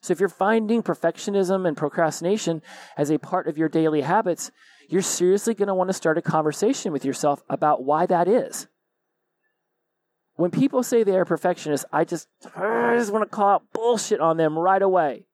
So 0.00 0.12
if 0.12 0.20
you're 0.20 0.28
finding 0.28 0.82
perfectionism 0.82 1.66
and 1.66 1.76
procrastination 1.76 2.60
as 2.96 3.10
a 3.10 3.18
part 3.18 3.46
of 3.46 3.56
your 3.56 3.68
daily 3.68 4.00
habits, 4.00 4.50
you're 4.88 5.00
seriously 5.00 5.54
going 5.54 5.68
to 5.68 5.74
want 5.74 5.88
to 5.88 5.94
start 5.94 6.18
a 6.18 6.22
conversation 6.22 6.92
with 6.92 7.04
yourself 7.04 7.42
about 7.48 7.84
why 7.84 8.06
that 8.06 8.26
is. 8.26 8.66
When 10.34 10.50
people 10.50 10.82
say 10.82 11.04
they 11.04 11.16
are 11.16 11.24
perfectionists, 11.24 11.86
I 11.92 12.04
just, 12.04 12.26
I 12.56 12.96
just 12.96 13.12
want 13.12 13.22
to 13.22 13.34
call 13.34 13.48
out 13.48 13.72
bullshit 13.72 14.20
on 14.20 14.38
them 14.38 14.58
right 14.58 14.82
away. 14.82 15.26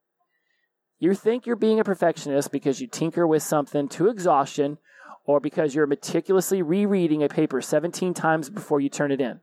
You 0.98 1.14
think 1.14 1.46
you're 1.46 1.56
being 1.56 1.80
a 1.80 1.84
perfectionist 1.84 2.50
because 2.50 2.80
you 2.80 2.88
tinker 2.88 3.26
with 3.26 3.42
something 3.42 3.88
to 3.90 4.08
exhaustion 4.08 4.78
or 5.24 5.40
because 5.40 5.74
you're 5.74 5.86
meticulously 5.86 6.60
rereading 6.60 7.22
a 7.22 7.28
paper 7.28 7.62
17 7.62 8.12
times 8.14 8.50
before 8.50 8.80
you 8.80 8.88
turn 8.88 9.12
it 9.12 9.20
in. 9.20 9.40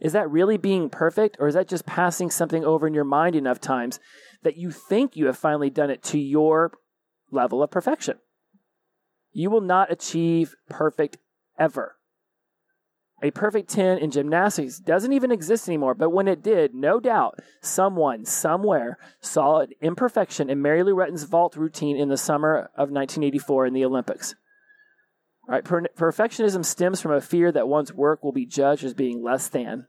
Is 0.00 0.12
that 0.12 0.30
really 0.30 0.56
being 0.56 0.90
perfect, 0.90 1.36
or 1.38 1.48
is 1.48 1.54
that 1.54 1.68
just 1.68 1.86
passing 1.86 2.30
something 2.30 2.64
over 2.64 2.86
in 2.86 2.94
your 2.94 3.04
mind 3.04 3.36
enough 3.36 3.60
times 3.60 4.00
that 4.42 4.56
you 4.56 4.70
think 4.70 5.16
you 5.16 5.26
have 5.26 5.38
finally 5.38 5.70
done 5.70 5.90
it 5.90 6.02
to 6.04 6.18
your 6.18 6.72
level 7.30 7.62
of 7.62 7.70
perfection? 7.70 8.18
You 9.32 9.50
will 9.50 9.60
not 9.60 9.92
achieve 9.92 10.54
perfect 10.68 11.18
ever. 11.58 11.96
A 13.22 13.30
perfect 13.30 13.70
10 13.70 13.98
in 13.98 14.10
gymnastics 14.10 14.78
doesn't 14.78 15.12
even 15.12 15.32
exist 15.32 15.68
anymore, 15.68 15.94
but 15.94 16.10
when 16.10 16.28
it 16.28 16.42
did, 16.42 16.74
no 16.74 17.00
doubt 17.00 17.38
someone 17.62 18.26
somewhere 18.26 18.98
saw 19.20 19.60
an 19.60 19.70
imperfection 19.80 20.50
in 20.50 20.60
Mary 20.60 20.82
Lou 20.82 20.94
Retton's 20.94 21.24
vault 21.24 21.56
routine 21.56 21.96
in 21.96 22.10
the 22.10 22.18
summer 22.18 22.70
of 22.76 22.90
1984 22.90 23.66
in 23.66 23.72
the 23.72 23.86
Olympics. 23.86 24.34
Right, 25.48 25.64
per- 25.64 25.82
perfectionism 25.96 26.64
stems 26.64 27.00
from 27.00 27.12
a 27.12 27.20
fear 27.20 27.52
that 27.52 27.68
one's 27.68 27.92
work 27.92 28.24
will 28.24 28.32
be 28.32 28.46
judged 28.46 28.82
as 28.82 28.94
being 28.94 29.22
less 29.22 29.48
than. 29.48 29.86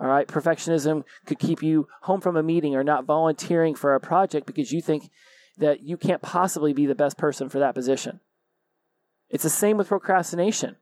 All 0.00 0.06
right, 0.06 0.26
perfectionism 0.26 1.04
could 1.26 1.38
keep 1.38 1.62
you 1.62 1.88
home 2.02 2.20
from 2.20 2.36
a 2.36 2.42
meeting 2.42 2.74
or 2.74 2.84
not 2.84 3.04
volunteering 3.04 3.74
for 3.74 3.94
a 3.94 4.00
project 4.00 4.46
because 4.46 4.72
you 4.72 4.80
think 4.80 5.10
that 5.58 5.82
you 5.82 5.96
can't 5.96 6.22
possibly 6.22 6.72
be 6.72 6.86
the 6.86 6.94
best 6.94 7.18
person 7.18 7.48
for 7.48 7.58
that 7.58 7.74
position. 7.74 8.20
It's 9.28 9.42
the 9.42 9.50
same 9.50 9.76
with 9.76 9.88
procrastination. 9.88 10.76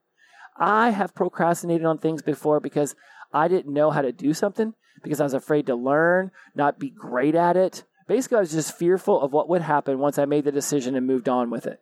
I 0.58 0.90
have 0.90 1.14
procrastinated 1.14 1.84
on 1.84 1.98
things 1.98 2.22
before 2.22 2.60
because 2.60 2.94
I 3.32 3.48
didn't 3.48 3.72
know 3.72 3.90
how 3.90 4.02
to 4.02 4.12
do 4.12 4.32
something, 4.32 4.74
because 5.02 5.20
I 5.20 5.24
was 5.24 5.34
afraid 5.34 5.66
to 5.66 5.74
learn, 5.74 6.30
not 6.54 6.78
be 6.78 6.90
great 6.90 7.34
at 7.34 7.56
it. 7.56 7.84
Basically, 8.06 8.36
I 8.36 8.40
was 8.40 8.52
just 8.52 8.76
fearful 8.76 9.20
of 9.20 9.32
what 9.32 9.48
would 9.48 9.62
happen 9.62 9.98
once 9.98 10.18
I 10.18 10.26
made 10.26 10.44
the 10.44 10.52
decision 10.52 10.94
and 10.94 11.06
moved 11.06 11.28
on 11.28 11.50
with 11.50 11.66
it. 11.66 11.80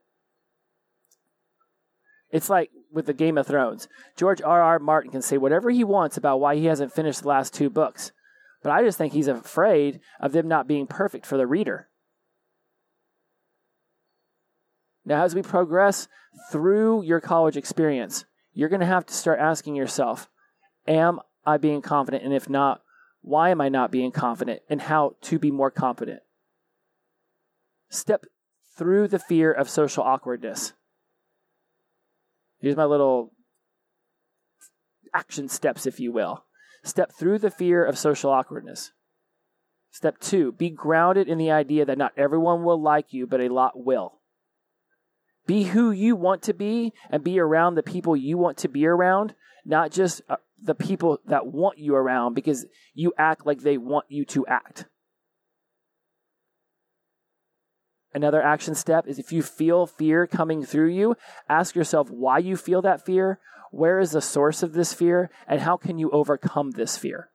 It's 2.35 2.51
like 2.51 2.73
with 2.93 3.07
the 3.07 3.15
Game 3.15 3.39
of 3.39 3.47
Thrones. 3.47 3.87
George 4.17 4.43
R. 4.43 4.61
R. 4.61 4.81
Martin 4.81 5.13
can 5.13 5.23
say 5.23 5.39
whatever 5.39 5.71
he 5.71 5.85
wants 5.85 6.17
about 6.17 6.41
why 6.41 6.57
he 6.57 6.65
hasn't 6.65 6.93
finished 6.93 7.23
the 7.23 7.29
last 7.29 7.55
two 7.55 7.71
books, 7.71 8.11
but 8.61 8.73
I 8.73 8.83
just 8.83 8.99
think 8.99 9.13
he's 9.13 9.29
afraid 9.29 10.01
of 10.19 10.33
them 10.33 10.49
not 10.49 10.67
being 10.67 10.89
perfect 10.89 11.27
for 11.27 11.37
the 11.37 11.47
reader. 11.47 11.89
Now, 15.05 15.23
as 15.23 15.33
we 15.33 15.43
progress 15.43 16.09
through 16.51 17.05
your 17.05 17.21
college 17.21 17.57
experience, 17.57 18.25
you're 18.53 18.69
going 18.69 18.81
to 18.81 18.87
have 18.87 19.07
to 19.07 19.15
start 19.15 19.39
asking 19.39 19.77
yourself, 19.77 20.29
am 20.89 21.21
I 21.47 21.57
being 21.57 21.83
confident? 21.83 22.25
And 22.25 22.35
if 22.35 22.51
not, 22.51 22.83
why 23.21 23.51
am 23.51 23.61
I 23.61 23.69
not 23.69 23.93
being 23.93 24.11
confident? 24.11 24.63
And 24.69 24.83
how 24.83 25.15
to 25.23 25.39
be 25.39 25.53
more 25.53 25.71
confident? 25.71 26.23
Step 27.91 28.25
through 28.77 29.07
the 29.07 29.21
fear 29.21 29.53
of 29.53 29.71
social 29.71 30.03
awkwardness. 30.03 30.73
Here's 32.65 32.77
my 32.77 32.87
little 32.87 33.31
action 35.13 35.51
steps, 35.51 35.85
if 35.85 36.01
you 36.01 36.13
will. 36.13 36.47
Step 36.83 37.13
through 37.13 37.39
the 37.41 37.51
fear 37.51 37.85
of 37.85 37.99
social 37.99 38.31
awkwardness. 38.31 38.93
Step 39.91 40.19
two, 40.19 40.51
be 40.51 40.71
grounded 40.71 41.29
in 41.29 41.37
the 41.37 41.51
idea 41.51 41.85
that 41.85 41.99
not 41.99 42.15
everyone 42.17 42.65
will 42.65 42.81
like 42.81 43.13
you, 43.13 43.27
but 43.27 43.43
a 43.43 43.51
lot 43.51 43.73
will. 43.75 44.15
Be 45.47 45.65
who 45.65 45.91
you 45.91 46.17
want 46.17 46.41
to 46.45 46.55
be 46.55 46.95
and 47.11 47.23
be 47.23 47.39
around 47.39 47.75
the 47.75 47.83
people 47.83 48.17
you 48.17 48.39
want 48.39 48.57
to 48.57 48.69
be 48.69 48.87
around, 48.87 49.35
not 49.67 49.93
just 49.93 50.23
uh, 50.31 50.37
the 50.59 50.75
people 50.75 51.21
that 51.27 51.47
want 51.47 51.77
you 51.77 51.95
around 51.95 52.33
because 52.33 52.65
you 52.95 53.13
act 53.19 53.45
like 53.45 53.61
they 53.61 53.77
want 53.77 54.07
you 54.09 54.25
to 54.25 54.47
act. 54.47 54.87
Another 58.15 58.41
action 58.41 58.77
step 58.77 59.09
is 59.09 59.19
if 59.19 59.33
you 59.33 59.43
feel 59.43 59.87
fear 59.87 60.27
coming 60.27 60.65
through 60.65 60.91
you, 60.91 61.17
ask 61.49 61.75
yourself 61.75 62.11
why 62.11 62.39
you 62.39 62.57
feel 62.57 62.81
that 62.83 63.05
fear, 63.05 63.41
where 63.73 63.99
is 63.99 64.13
the 64.13 64.21
source 64.21 64.63
of 64.63 64.73
this 64.73 64.95
fear, 64.95 65.31
and 65.49 65.61
how 65.61 65.77
can 65.77 65.99
you 65.99 66.11
overcome 66.13 66.71
this 66.71 66.97
fear? 66.97 67.31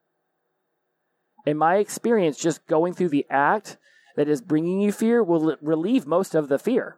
In 1.46 1.58
my 1.58 1.78
experience, 1.78 2.38
just 2.38 2.66
going 2.68 2.94
through 2.94 3.10
the 3.10 3.26
act 3.30 3.78
that 4.16 4.30
is 4.30 4.42
bringing 4.42 4.80
you 4.80 4.94
fear 4.94 5.22
will 5.22 5.58
relieve 5.62 6.08
most 6.08 6.34
of 6.34 6.48
the 6.48 6.60
fear. 6.60 6.98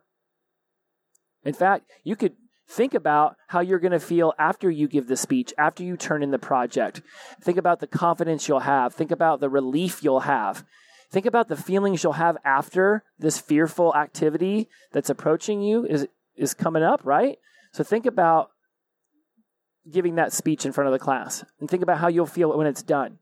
In 1.44 1.54
fact, 1.54 1.86
you 2.04 2.16
could 2.16 2.36
think 2.68 2.94
about 2.94 3.36
how 3.48 3.62
you're 3.62 3.80
going 3.80 3.92
to 3.92 4.00
feel 4.00 4.34
after 4.38 4.70
you 4.70 4.88
give 4.88 5.08
the 5.08 5.18
speech, 5.18 5.54
after 5.58 5.84
you 5.84 5.98
turn 5.98 6.22
in 6.22 6.32
the 6.32 6.40
project. 6.40 7.02
Think 7.42 7.58
about 7.58 7.80
the 7.80 7.88
confidence 7.88 8.48
you'll 8.48 8.60
have. 8.60 8.94
Think 8.94 9.12
about 9.12 9.40
the 9.40 9.50
relief 9.50 10.04
you'll 10.04 10.22
have. 10.22 10.64
Think 11.12 11.26
about 11.26 11.50
the 11.50 11.58
feelings 11.58 12.04
you'll 12.04 12.14
have 12.14 12.38
after 12.46 13.04
this 13.20 13.38
fearful 13.38 13.94
activity 13.96 14.70
that's 14.94 15.10
approaching 15.10 15.62
you 15.62 15.86
is, 15.86 16.08
is 16.38 16.54
coming 16.54 16.84
up, 16.84 17.02
right? 17.04 17.38
So 17.74 17.84
think 17.84 18.06
about 18.06 18.52
giving 19.92 20.16
that 20.16 20.32
speech 20.32 20.66
in 20.66 20.72
front 20.72 20.88
of 20.88 20.94
the 20.94 21.00
class 21.00 21.44
and 21.60 21.70
think 21.70 21.84
about 21.84 21.98
how 21.98 22.08
you'll 22.08 22.26
feel 22.26 22.58
when 22.58 22.68
it's 22.68 22.84
done. 22.84 23.18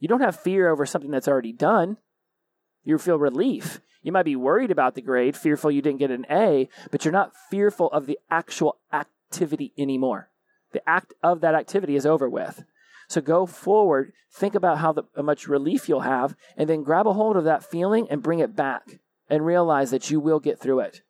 You 0.00 0.08
don't 0.08 0.22
have 0.22 0.40
fear 0.40 0.70
over 0.70 0.86
something 0.86 1.10
that's 1.10 1.28
already 1.28 1.52
done. 1.52 1.98
You 2.82 2.96
feel 2.98 3.18
relief. 3.18 3.80
You 4.02 4.12
might 4.12 4.24
be 4.24 4.36
worried 4.36 4.70
about 4.70 4.94
the 4.94 5.02
grade, 5.02 5.36
fearful 5.36 5.70
you 5.70 5.82
didn't 5.82 5.98
get 5.98 6.10
an 6.10 6.26
A, 6.30 6.68
but 6.90 7.04
you're 7.04 7.12
not 7.12 7.32
fearful 7.50 7.88
of 7.88 8.06
the 8.06 8.18
actual 8.30 8.78
activity 8.92 9.72
anymore. 9.76 10.30
The 10.72 10.86
act 10.88 11.14
of 11.22 11.40
that 11.40 11.54
activity 11.54 11.96
is 11.96 12.06
over 12.06 12.28
with. 12.28 12.64
So 13.08 13.20
go 13.20 13.46
forward, 13.46 14.12
think 14.32 14.54
about 14.54 14.78
how, 14.78 14.92
the, 14.92 15.04
how 15.16 15.22
much 15.22 15.48
relief 15.48 15.88
you'll 15.88 16.00
have, 16.00 16.34
and 16.56 16.68
then 16.68 16.82
grab 16.82 17.06
a 17.06 17.12
hold 17.12 17.36
of 17.36 17.44
that 17.44 17.68
feeling 17.68 18.06
and 18.10 18.22
bring 18.22 18.38
it 18.38 18.56
back 18.56 19.00
and 19.28 19.44
realize 19.44 19.90
that 19.90 20.10
you 20.10 20.20
will 20.20 20.40
get 20.40 20.58
through 20.58 20.80
it. 20.80 21.02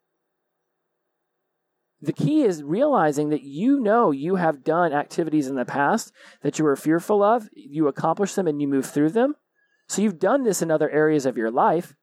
The 2.00 2.12
key 2.12 2.42
is 2.42 2.62
realizing 2.62 3.30
that 3.30 3.42
you 3.42 3.80
know 3.80 4.10
you 4.10 4.36
have 4.36 4.62
done 4.62 4.92
activities 4.92 5.46
in 5.46 5.56
the 5.56 5.64
past 5.64 6.12
that 6.42 6.58
you 6.58 6.64
were 6.64 6.76
fearful 6.76 7.22
of, 7.22 7.48
you 7.54 7.88
accomplish 7.88 8.34
them 8.34 8.46
and 8.46 8.60
you 8.60 8.68
move 8.68 8.84
through 8.84 9.10
them. 9.10 9.36
So 9.88 10.02
you've 10.02 10.18
done 10.18 10.44
this 10.44 10.60
in 10.60 10.70
other 10.70 10.90
areas 10.90 11.24
of 11.24 11.38
your 11.38 11.50
life. 11.50 11.94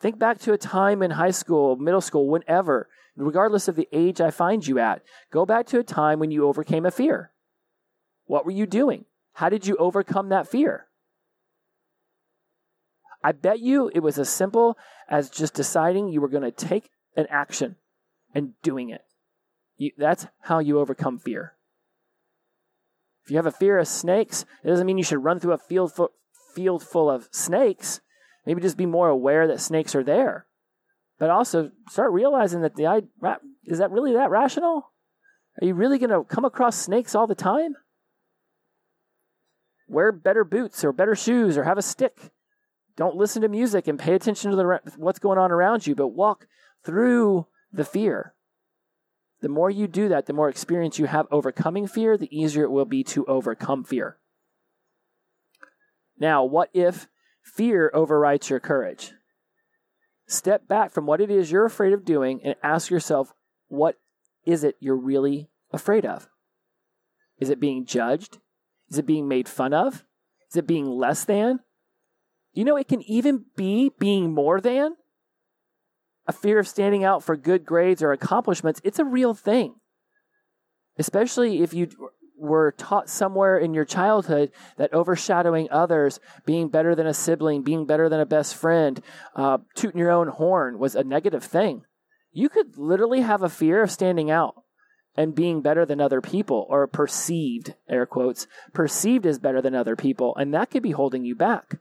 Think 0.00 0.18
back 0.18 0.38
to 0.40 0.52
a 0.52 0.58
time 0.58 1.02
in 1.02 1.12
high 1.12 1.30
school, 1.30 1.76
middle 1.76 2.00
school, 2.00 2.28
whenever, 2.28 2.88
regardless 3.14 3.68
of 3.68 3.76
the 3.76 3.88
age 3.92 4.20
I 4.20 4.30
find 4.30 4.66
you 4.66 4.78
at. 4.78 5.02
Go 5.30 5.44
back 5.44 5.66
to 5.66 5.78
a 5.78 5.84
time 5.84 6.18
when 6.18 6.30
you 6.30 6.46
overcame 6.46 6.86
a 6.86 6.90
fear. 6.90 7.31
What 8.26 8.44
were 8.44 8.52
you 8.52 8.66
doing? 8.66 9.04
How 9.34 9.48
did 9.48 9.66
you 9.66 9.76
overcome 9.76 10.28
that 10.28 10.48
fear? 10.48 10.86
I 13.24 13.32
bet 13.32 13.60
you 13.60 13.90
it 13.94 14.00
was 14.00 14.18
as 14.18 14.28
simple 14.28 14.76
as 15.08 15.30
just 15.30 15.54
deciding 15.54 16.08
you 16.08 16.20
were 16.20 16.28
going 16.28 16.42
to 16.42 16.50
take 16.50 16.90
an 17.16 17.26
action 17.30 17.76
and 18.34 18.54
doing 18.62 18.90
it. 18.90 19.02
You, 19.76 19.92
that's 19.96 20.26
how 20.40 20.58
you 20.58 20.80
overcome 20.80 21.18
fear. 21.18 21.54
If 23.24 23.30
you 23.30 23.36
have 23.36 23.46
a 23.46 23.52
fear 23.52 23.78
of 23.78 23.86
snakes, 23.86 24.44
it 24.64 24.68
doesn't 24.68 24.86
mean 24.86 24.98
you 24.98 25.04
should 25.04 25.22
run 25.22 25.38
through 25.38 25.52
a 25.52 25.58
field 25.58 25.92
field 26.54 26.82
full 26.82 27.10
of 27.10 27.28
snakes. 27.30 28.00
Maybe 28.44 28.60
just 28.60 28.76
be 28.76 28.86
more 28.86 29.08
aware 29.08 29.46
that 29.46 29.60
snakes 29.60 29.94
are 29.94 30.02
there. 30.02 30.46
But 31.18 31.30
also 31.30 31.70
start 31.88 32.12
realizing 32.12 32.62
that 32.62 32.74
the 32.74 33.06
is 33.64 33.78
that 33.78 33.90
really 33.92 34.12
that 34.14 34.30
rational? 34.30 34.90
Are 35.60 35.66
you 35.66 35.74
really 35.74 35.98
going 35.98 36.10
to 36.10 36.24
come 36.24 36.44
across 36.44 36.76
snakes 36.76 37.14
all 37.14 37.26
the 37.26 37.34
time? 37.34 37.76
Wear 39.92 40.10
better 40.10 40.42
boots 40.42 40.82
or 40.84 40.92
better 40.92 41.14
shoes 41.14 41.58
or 41.58 41.64
have 41.64 41.76
a 41.76 41.82
stick. 41.82 42.32
Don't 42.96 43.14
listen 43.14 43.42
to 43.42 43.48
music 43.48 43.86
and 43.86 43.98
pay 43.98 44.14
attention 44.14 44.50
to 44.50 44.56
the, 44.56 44.80
what's 44.96 45.18
going 45.18 45.36
on 45.36 45.52
around 45.52 45.86
you, 45.86 45.94
but 45.94 46.08
walk 46.08 46.46
through 46.82 47.46
the 47.70 47.84
fear. 47.84 48.32
The 49.42 49.50
more 49.50 49.68
you 49.68 49.86
do 49.86 50.08
that, 50.08 50.24
the 50.24 50.32
more 50.32 50.48
experience 50.48 50.98
you 50.98 51.06
have 51.06 51.26
overcoming 51.30 51.86
fear, 51.86 52.16
the 52.16 52.34
easier 52.34 52.64
it 52.64 52.70
will 52.70 52.86
be 52.86 53.04
to 53.04 53.26
overcome 53.26 53.84
fear. 53.84 54.16
Now, 56.18 56.42
what 56.42 56.70
if 56.72 57.06
fear 57.42 57.90
overrides 57.92 58.48
your 58.48 58.60
courage? 58.60 59.12
Step 60.26 60.66
back 60.66 60.90
from 60.90 61.04
what 61.04 61.20
it 61.20 61.30
is 61.30 61.50
you're 61.50 61.66
afraid 61.66 61.92
of 61.92 62.06
doing 62.06 62.40
and 62.42 62.54
ask 62.62 62.90
yourself, 62.90 63.34
what 63.68 63.98
is 64.46 64.64
it 64.64 64.76
you're 64.80 64.96
really 64.96 65.50
afraid 65.70 66.06
of? 66.06 66.30
Is 67.38 67.50
it 67.50 67.60
being 67.60 67.84
judged? 67.84 68.38
Is 68.92 68.98
it 68.98 69.06
being 69.06 69.26
made 69.26 69.48
fun 69.48 69.72
of? 69.72 70.04
Is 70.50 70.56
it 70.56 70.66
being 70.66 70.86
less 70.86 71.24
than? 71.24 71.60
You 72.52 72.64
know, 72.64 72.76
it 72.76 72.88
can 72.88 73.02
even 73.02 73.46
be 73.56 73.90
being 73.98 74.34
more 74.34 74.60
than 74.60 74.96
a 76.26 76.32
fear 76.32 76.58
of 76.58 76.68
standing 76.68 77.04
out 77.04 77.22
for 77.22 77.36
good 77.36 77.64
grades 77.64 78.02
or 78.02 78.12
accomplishments, 78.12 78.80
it's 78.84 78.98
a 78.98 79.04
real 79.04 79.34
thing. 79.34 79.74
Especially 80.98 81.62
if 81.62 81.72
you 81.72 81.88
were 82.36 82.72
taught 82.72 83.08
somewhere 83.08 83.58
in 83.58 83.72
your 83.72 83.84
childhood 83.84 84.50
that 84.76 84.92
overshadowing 84.92 85.68
others, 85.70 86.20
being 86.44 86.68
better 86.68 86.94
than 86.94 87.06
a 87.06 87.14
sibling, 87.14 87.62
being 87.62 87.86
better 87.86 88.08
than 88.08 88.20
a 88.20 88.26
best 88.26 88.54
friend, 88.54 89.00
uh, 89.34 89.58
tooting 89.74 89.98
your 89.98 90.10
own 90.10 90.28
horn 90.28 90.78
was 90.78 90.94
a 90.94 91.04
negative 91.04 91.42
thing. 91.42 91.82
You 92.30 92.48
could 92.48 92.76
literally 92.76 93.20
have 93.20 93.42
a 93.42 93.48
fear 93.48 93.82
of 93.82 93.90
standing 93.90 94.30
out 94.30 94.61
and 95.16 95.34
being 95.34 95.60
better 95.60 95.84
than 95.84 96.00
other 96.00 96.20
people, 96.20 96.66
or 96.68 96.86
perceived, 96.86 97.74
air 97.88 98.06
quotes, 98.06 98.46
perceived 98.72 99.26
as 99.26 99.38
better 99.38 99.60
than 99.60 99.74
other 99.74 99.96
people, 99.96 100.34
and 100.36 100.54
that 100.54 100.70
could 100.70 100.82
be 100.82 100.92
holding 100.92 101.24
you 101.24 101.34
back. 101.34 101.78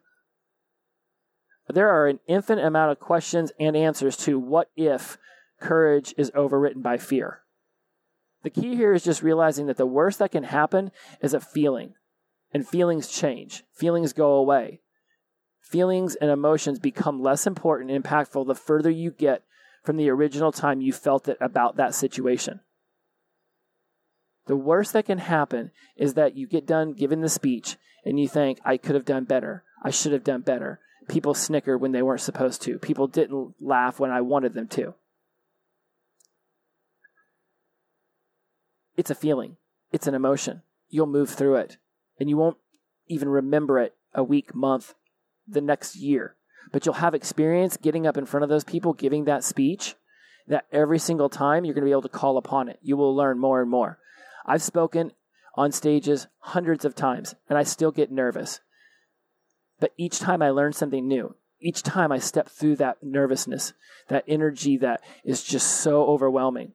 There 1.69 1.89
are 1.89 2.07
an 2.07 2.19
infinite 2.27 2.65
amount 2.65 2.91
of 2.91 2.99
questions 2.99 3.51
and 3.59 3.77
answers 3.77 4.17
to 4.17 4.37
what 4.37 4.69
if 4.75 5.17
courage 5.61 6.13
is 6.17 6.31
overwritten 6.31 6.81
by 6.81 6.97
fear. 6.97 7.41
The 8.43 8.49
key 8.49 8.75
here 8.75 8.93
is 8.93 9.03
just 9.03 9.23
realizing 9.23 9.67
that 9.67 9.77
the 9.77 9.85
worst 9.85 10.19
that 10.19 10.31
can 10.31 10.43
happen 10.43 10.91
is 11.21 11.33
a 11.33 11.39
feeling, 11.39 11.93
and 12.53 12.67
feelings 12.67 13.07
change, 13.07 13.63
feelings 13.71 14.13
go 14.13 14.33
away. 14.33 14.81
Feelings 15.61 16.15
and 16.15 16.29
emotions 16.29 16.79
become 16.79 17.21
less 17.21 17.47
important 17.47 17.91
and 17.91 18.03
impactful 18.03 18.45
the 18.47 18.55
further 18.55 18.89
you 18.89 19.11
get 19.11 19.43
from 19.83 19.95
the 19.95 20.09
original 20.09 20.51
time 20.51 20.81
you 20.81 20.91
felt 20.91 21.29
it 21.29 21.37
about 21.39 21.77
that 21.77 21.95
situation. 21.95 22.59
The 24.51 24.57
worst 24.57 24.91
that 24.91 25.05
can 25.05 25.19
happen 25.19 25.71
is 25.95 26.15
that 26.15 26.35
you 26.35 26.45
get 26.45 26.65
done 26.65 26.91
giving 26.91 27.21
the 27.21 27.29
speech 27.29 27.77
and 28.03 28.19
you 28.19 28.27
think, 28.27 28.59
I 28.65 28.75
could 28.75 28.95
have 28.95 29.05
done 29.05 29.23
better. 29.23 29.63
I 29.81 29.91
should 29.91 30.11
have 30.11 30.25
done 30.25 30.41
better. 30.41 30.81
People 31.07 31.33
snicker 31.33 31.77
when 31.77 31.93
they 31.93 32.01
weren't 32.01 32.19
supposed 32.19 32.61
to. 32.63 32.77
People 32.77 33.07
didn't 33.07 33.53
laugh 33.61 33.97
when 33.97 34.11
I 34.11 34.19
wanted 34.19 34.53
them 34.53 34.67
to. 34.67 34.93
It's 38.97 39.09
a 39.09 39.15
feeling, 39.15 39.55
it's 39.93 40.05
an 40.05 40.15
emotion. 40.15 40.63
You'll 40.89 41.07
move 41.07 41.29
through 41.29 41.55
it, 41.55 41.77
and 42.19 42.29
you 42.29 42.35
won't 42.35 42.57
even 43.07 43.29
remember 43.29 43.79
it 43.79 43.95
a 44.13 44.21
week, 44.21 44.53
month, 44.53 44.95
the 45.47 45.61
next 45.61 45.95
year. 45.95 46.35
But 46.73 46.85
you'll 46.85 46.95
have 46.95 47.13
experience 47.13 47.77
getting 47.77 48.05
up 48.05 48.17
in 48.17 48.25
front 48.25 48.43
of 48.43 48.49
those 48.49 48.65
people, 48.65 48.91
giving 48.91 49.23
that 49.23 49.45
speech, 49.45 49.95
that 50.49 50.65
every 50.73 50.99
single 50.99 51.29
time 51.29 51.63
you're 51.63 51.73
going 51.73 51.85
to 51.85 51.87
be 51.87 51.91
able 51.91 52.01
to 52.01 52.09
call 52.09 52.35
upon 52.37 52.67
it. 52.67 52.79
You 52.81 52.97
will 52.97 53.15
learn 53.15 53.39
more 53.39 53.61
and 53.61 53.71
more. 53.71 53.97
I've 54.45 54.63
spoken 54.63 55.11
on 55.55 55.71
stages 55.71 56.27
hundreds 56.39 56.85
of 56.85 56.95
times, 56.95 57.35
and 57.49 57.57
I 57.57 57.63
still 57.63 57.91
get 57.91 58.11
nervous. 58.11 58.61
But 59.79 59.93
each 59.97 60.19
time 60.19 60.41
I 60.41 60.49
learn 60.49 60.73
something 60.73 61.07
new, 61.07 61.35
each 61.59 61.83
time 61.83 62.11
I 62.11 62.19
step 62.19 62.49
through 62.49 62.77
that 62.77 62.97
nervousness, 63.01 63.73
that 64.07 64.23
energy 64.27 64.77
that 64.77 65.01
is 65.23 65.43
just 65.43 65.67
so 65.67 66.05
overwhelming. 66.05 66.73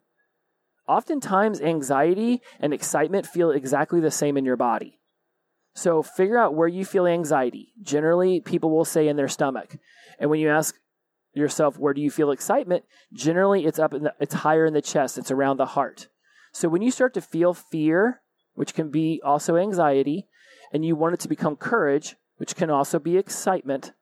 Oftentimes, 0.88 1.60
anxiety 1.60 2.42
and 2.60 2.72
excitement 2.72 3.26
feel 3.26 3.50
exactly 3.50 4.00
the 4.00 4.10
same 4.10 4.36
in 4.36 4.44
your 4.44 4.56
body. 4.56 5.00
So 5.74 6.02
figure 6.02 6.38
out 6.38 6.54
where 6.54 6.68
you 6.68 6.84
feel 6.84 7.06
anxiety. 7.06 7.72
Generally, 7.82 8.40
people 8.42 8.70
will 8.70 8.84
say 8.84 9.08
in 9.08 9.16
their 9.16 9.28
stomach. 9.28 9.76
And 10.18 10.30
when 10.30 10.40
you 10.40 10.48
ask 10.48 10.76
yourself, 11.34 11.78
where 11.78 11.92
do 11.92 12.00
you 12.00 12.10
feel 12.10 12.30
excitement? 12.30 12.84
Generally, 13.12 13.66
it's 13.66 13.78
up 13.78 13.92
in 13.92 14.04
the, 14.04 14.14
it's 14.20 14.34
higher 14.34 14.64
in 14.64 14.72
the 14.72 14.80
chest. 14.80 15.18
It's 15.18 15.30
around 15.30 15.58
the 15.58 15.66
heart. 15.66 16.08
So 16.56 16.70
when 16.70 16.80
you 16.80 16.90
start 16.90 17.12
to 17.12 17.20
feel 17.20 17.52
fear, 17.52 18.22
which 18.54 18.72
can 18.72 18.90
be 18.90 19.20
also 19.22 19.56
anxiety, 19.56 20.26
and 20.72 20.86
you 20.86 20.96
want 20.96 21.12
it 21.12 21.20
to 21.20 21.28
become 21.28 21.54
courage, 21.54 22.16
which 22.38 22.56
can 22.56 22.70
also 22.70 22.98
be 22.98 23.18
excitement, 23.18 23.92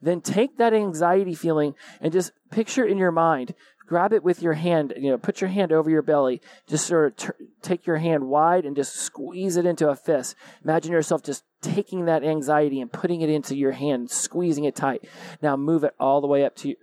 then 0.00 0.20
take 0.20 0.58
that 0.58 0.74
anxiety 0.74 1.32
feeling 1.32 1.76
and 2.00 2.12
just 2.12 2.32
picture 2.50 2.84
in 2.84 2.98
your 2.98 3.12
mind 3.12 3.54
grab 3.86 4.12
it 4.12 4.24
with 4.24 4.42
your 4.42 4.54
hand 4.54 4.92
you 4.96 5.10
know 5.10 5.18
put 5.18 5.40
your 5.40 5.50
hand 5.50 5.70
over 5.70 5.90
your 5.90 6.02
belly 6.02 6.40
just 6.66 6.86
sort 6.86 7.06
of 7.06 7.16
t- 7.16 7.44
take 7.60 7.86
your 7.86 7.98
hand 7.98 8.26
wide 8.26 8.64
and 8.64 8.74
just 8.74 8.94
squeeze 8.94 9.56
it 9.56 9.66
into 9.66 9.88
a 9.88 9.94
fist. 9.94 10.34
Imagine 10.64 10.90
yourself 10.90 11.22
just 11.22 11.44
taking 11.60 12.06
that 12.06 12.24
anxiety 12.24 12.80
and 12.80 12.92
putting 12.92 13.20
it 13.20 13.28
into 13.28 13.54
your 13.54 13.72
hand 13.72 14.10
squeezing 14.10 14.64
it 14.64 14.74
tight. 14.74 15.04
Now 15.40 15.56
move 15.56 15.84
it 15.84 15.94
all 16.00 16.20
the 16.20 16.26
way 16.26 16.44
up 16.44 16.56
to, 16.56 16.74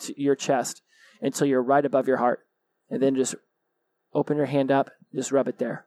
to 0.00 0.20
your 0.20 0.34
chest 0.34 0.82
until 1.20 1.46
you're 1.46 1.62
right 1.62 1.84
above 1.84 2.08
your 2.08 2.16
heart 2.16 2.40
and 2.90 3.00
then 3.00 3.14
just 3.14 3.36
open 4.14 4.36
your 4.36 4.46
hand 4.46 4.70
up 4.70 4.90
just 5.14 5.32
rub 5.32 5.48
it 5.48 5.58
there 5.58 5.86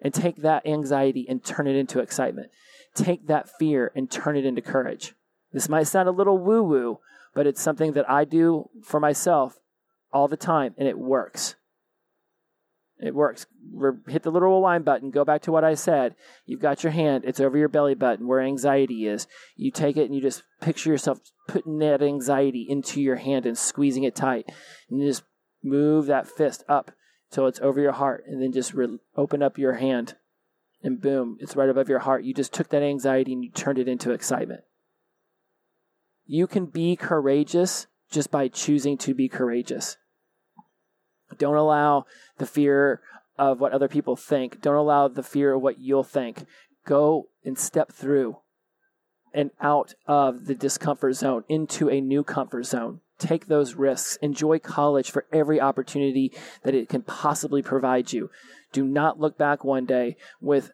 and 0.00 0.14
take 0.14 0.36
that 0.36 0.66
anxiety 0.66 1.26
and 1.28 1.44
turn 1.44 1.66
it 1.66 1.76
into 1.76 2.00
excitement 2.00 2.50
take 2.94 3.26
that 3.26 3.48
fear 3.58 3.92
and 3.94 4.10
turn 4.10 4.36
it 4.36 4.44
into 4.44 4.62
courage. 4.62 5.14
This 5.52 5.68
might 5.68 5.84
sound 5.84 6.08
a 6.08 6.12
little 6.12 6.38
woo 6.38 6.62
woo, 6.62 6.98
but 7.34 7.46
it's 7.46 7.62
something 7.62 7.92
that 7.92 8.08
I 8.08 8.24
do 8.24 8.68
for 8.82 9.00
myself 9.00 9.58
all 10.12 10.28
the 10.28 10.36
time, 10.36 10.74
and 10.78 10.88
it 10.88 10.98
works. 10.98 11.54
It 13.00 13.14
works. 13.14 13.46
Hit 14.08 14.24
the 14.24 14.32
little 14.32 14.48
rewind 14.48 14.84
button. 14.84 15.12
Go 15.12 15.24
back 15.24 15.42
to 15.42 15.52
what 15.52 15.62
I 15.62 15.74
said. 15.74 16.16
You've 16.46 16.60
got 16.60 16.82
your 16.82 16.90
hand. 16.90 17.24
It's 17.24 17.38
over 17.38 17.56
your 17.56 17.68
belly 17.68 17.94
button 17.94 18.26
where 18.26 18.40
anxiety 18.40 19.06
is. 19.06 19.28
You 19.54 19.70
take 19.70 19.96
it 19.96 20.06
and 20.06 20.14
you 20.14 20.20
just 20.20 20.42
picture 20.60 20.90
yourself 20.90 21.20
putting 21.46 21.78
that 21.78 22.02
anxiety 22.02 22.66
into 22.68 23.00
your 23.00 23.16
hand 23.16 23.46
and 23.46 23.56
squeezing 23.56 24.02
it 24.02 24.16
tight. 24.16 24.50
And 24.90 25.00
you 25.00 25.06
just 25.06 25.22
move 25.62 26.06
that 26.06 26.26
fist 26.26 26.64
up 26.68 26.90
till 27.30 27.46
it's 27.46 27.60
over 27.60 27.80
your 27.80 27.92
heart, 27.92 28.24
and 28.26 28.42
then 28.42 28.52
just 28.52 28.74
re- 28.74 28.98
open 29.16 29.42
up 29.42 29.58
your 29.58 29.74
hand 29.74 30.16
and 30.82 31.00
boom, 31.00 31.36
it's 31.40 31.56
right 31.56 31.68
above 31.68 31.88
your 31.88 31.98
heart. 32.00 32.24
You 32.24 32.32
just 32.32 32.52
took 32.52 32.68
that 32.68 32.82
anxiety 32.82 33.32
and 33.32 33.42
you 33.42 33.50
turned 33.50 33.78
it 33.78 33.88
into 33.88 34.12
excitement. 34.12 34.62
You 36.26 36.46
can 36.46 36.66
be 36.66 36.94
courageous 36.94 37.86
just 38.10 38.30
by 38.30 38.48
choosing 38.48 38.96
to 38.98 39.14
be 39.14 39.28
courageous. 39.28 39.96
Don't 41.36 41.56
allow 41.56 42.06
the 42.38 42.46
fear 42.46 43.00
of 43.38 43.60
what 43.60 43.72
other 43.72 43.88
people 43.88 44.16
think. 44.16 44.60
Don't 44.60 44.74
allow 44.74 45.08
the 45.08 45.22
fear 45.22 45.54
of 45.54 45.62
what 45.62 45.78
you'll 45.78 46.04
think. 46.04 46.46
Go 46.86 47.28
and 47.44 47.58
step 47.58 47.92
through 47.92 48.38
and 49.34 49.50
out 49.60 49.94
of 50.06 50.46
the 50.46 50.54
discomfort 50.54 51.14
zone 51.14 51.44
into 51.48 51.90
a 51.90 52.00
new 52.00 52.22
comfort 52.24 52.64
zone. 52.64 53.00
Take 53.18 53.46
those 53.46 53.74
risks. 53.74 54.16
Enjoy 54.22 54.58
college 54.58 55.10
for 55.10 55.26
every 55.32 55.60
opportunity 55.60 56.32
that 56.62 56.74
it 56.74 56.88
can 56.88 57.02
possibly 57.02 57.62
provide 57.62 58.12
you. 58.12 58.30
Do 58.72 58.84
not 58.84 59.18
look 59.18 59.36
back 59.36 59.64
one 59.64 59.86
day 59.86 60.16
with 60.40 60.70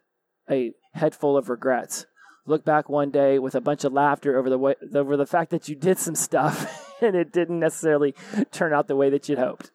a 0.50 0.72
head 0.92 1.14
full 1.14 1.36
of 1.36 1.48
regrets. 1.48 2.06
Look 2.46 2.64
back 2.64 2.90
one 2.90 3.10
day 3.10 3.38
with 3.38 3.54
a 3.54 3.60
bunch 3.60 3.84
of 3.84 3.94
laughter 3.94 4.38
over 4.38 4.50
the 4.50 4.58
way, 4.58 4.74
over 4.94 5.16
the 5.16 5.26
fact 5.26 5.50
that 5.50 5.68
you 5.68 5.74
did 5.74 5.98
some 5.98 6.14
stuff 6.14 6.94
and 7.00 7.16
it 7.16 7.32
didn't 7.32 7.60
necessarily 7.60 8.14
turn 8.52 8.74
out 8.74 8.88
the 8.88 8.96
way 8.96 9.08
that 9.08 9.28
you'd 9.28 9.38
hoped. 9.38 9.70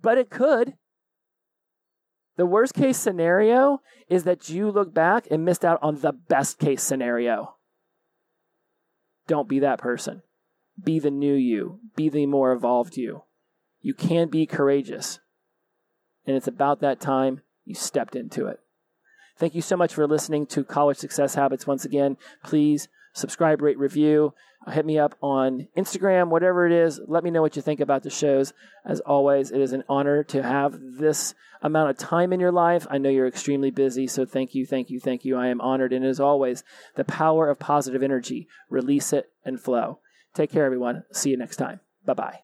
But 0.00 0.18
it 0.18 0.30
could. 0.30 0.74
The 2.36 2.46
worst 2.46 2.74
case 2.74 2.96
scenario 2.96 3.80
is 4.08 4.24
that 4.24 4.48
you 4.48 4.70
look 4.70 4.94
back 4.94 5.26
and 5.30 5.44
missed 5.44 5.64
out 5.64 5.80
on 5.82 6.00
the 6.00 6.12
best 6.12 6.58
case 6.58 6.82
scenario. 6.82 7.56
Don't 9.26 9.48
be 9.48 9.58
that 9.60 9.78
person. 9.78 10.22
Be 10.82 10.98
the 10.98 11.10
new 11.10 11.34
you. 11.34 11.80
Be 11.96 12.08
the 12.08 12.26
more 12.26 12.52
evolved 12.52 12.96
you. 12.96 13.24
You 13.80 13.94
can 13.94 14.28
be 14.28 14.46
courageous. 14.46 15.18
And 16.26 16.36
it's 16.36 16.48
about 16.48 16.80
that 16.80 17.00
time 17.00 17.42
you 17.64 17.74
stepped 17.74 18.14
into 18.14 18.46
it. 18.46 18.60
Thank 19.38 19.54
you 19.54 19.62
so 19.62 19.76
much 19.76 19.94
for 19.94 20.06
listening 20.06 20.46
to 20.46 20.62
College 20.62 20.98
Success 20.98 21.34
Habits 21.34 21.66
once 21.66 21.84
again. 21.84 22.16
Please 22.44 22.88
subscribe, 23.12 23.60
rate, 23.60 23.78
review. 23.78 24.34
Uh, 24.64 24.70
hit 24.70 24.86
me 24.86 24.98
up 24.98 25.16
on 25.20 25.68
Instagram, 25.76 26.28
whatever 26.28 26.66
it 26.66 26.72
is. 26.72 27.00
Let 27.06 27.24
me 27.24 27.30
know 27.30 27.42
what 27.42 27.56
you 27.56 27.62
think 27.62 27.80
about 27.80 28.02
the 28.02 28.10
shows. 28.10 28.52
As 28.84 29.00
always, 29.00 29.50
it 29.50 29.60
is 29.60 29.72
an 29.72 29.84
honor 29.88 30.22
to 30.24 30.42
have 30.42 30.78
this 30.80 31.34
amount 31.60 31.90
of 31.90 31.98
time 31.98 32.32
in 32.32 32.40
your 32.40 32.52
life. 32.52 32.86
I 32.90 32.98
know 32.98 33.08
you're 33.08 33.26
extremely 33.26 33.70
busy, 33.70 34.06
so 34.06 34.24
thank 34.24 34.54
you, 34.54 34.66
thank 34.66 34.90
you, 34.90 35.00
thank 35.00 35.24
you. 35.24 35.36
I 35.36 35.48
am 35.48 35.60
honored. 35.60 35.92
And 35.92 36.04
as 36.04 36.20
always, 36.20 36.62
the 36.94 37.04
power 37.04 37.48
of 37.48 37.58
positive 37.58 38.02
energy, 38.02 38.46
release 38.68 39.12
it 39.12 39.30
and 39.44 39.60
flow. 39.60 39.98
Take 40.34 40.50
care, 40.50 40.64
everyone. 40.64 41.04
See 41.12 41.30
you 41.30 41.36
next 41.36 41.56
time. 41.56 41.80
Bye 42.04 42.14
bye. 42.14 42.38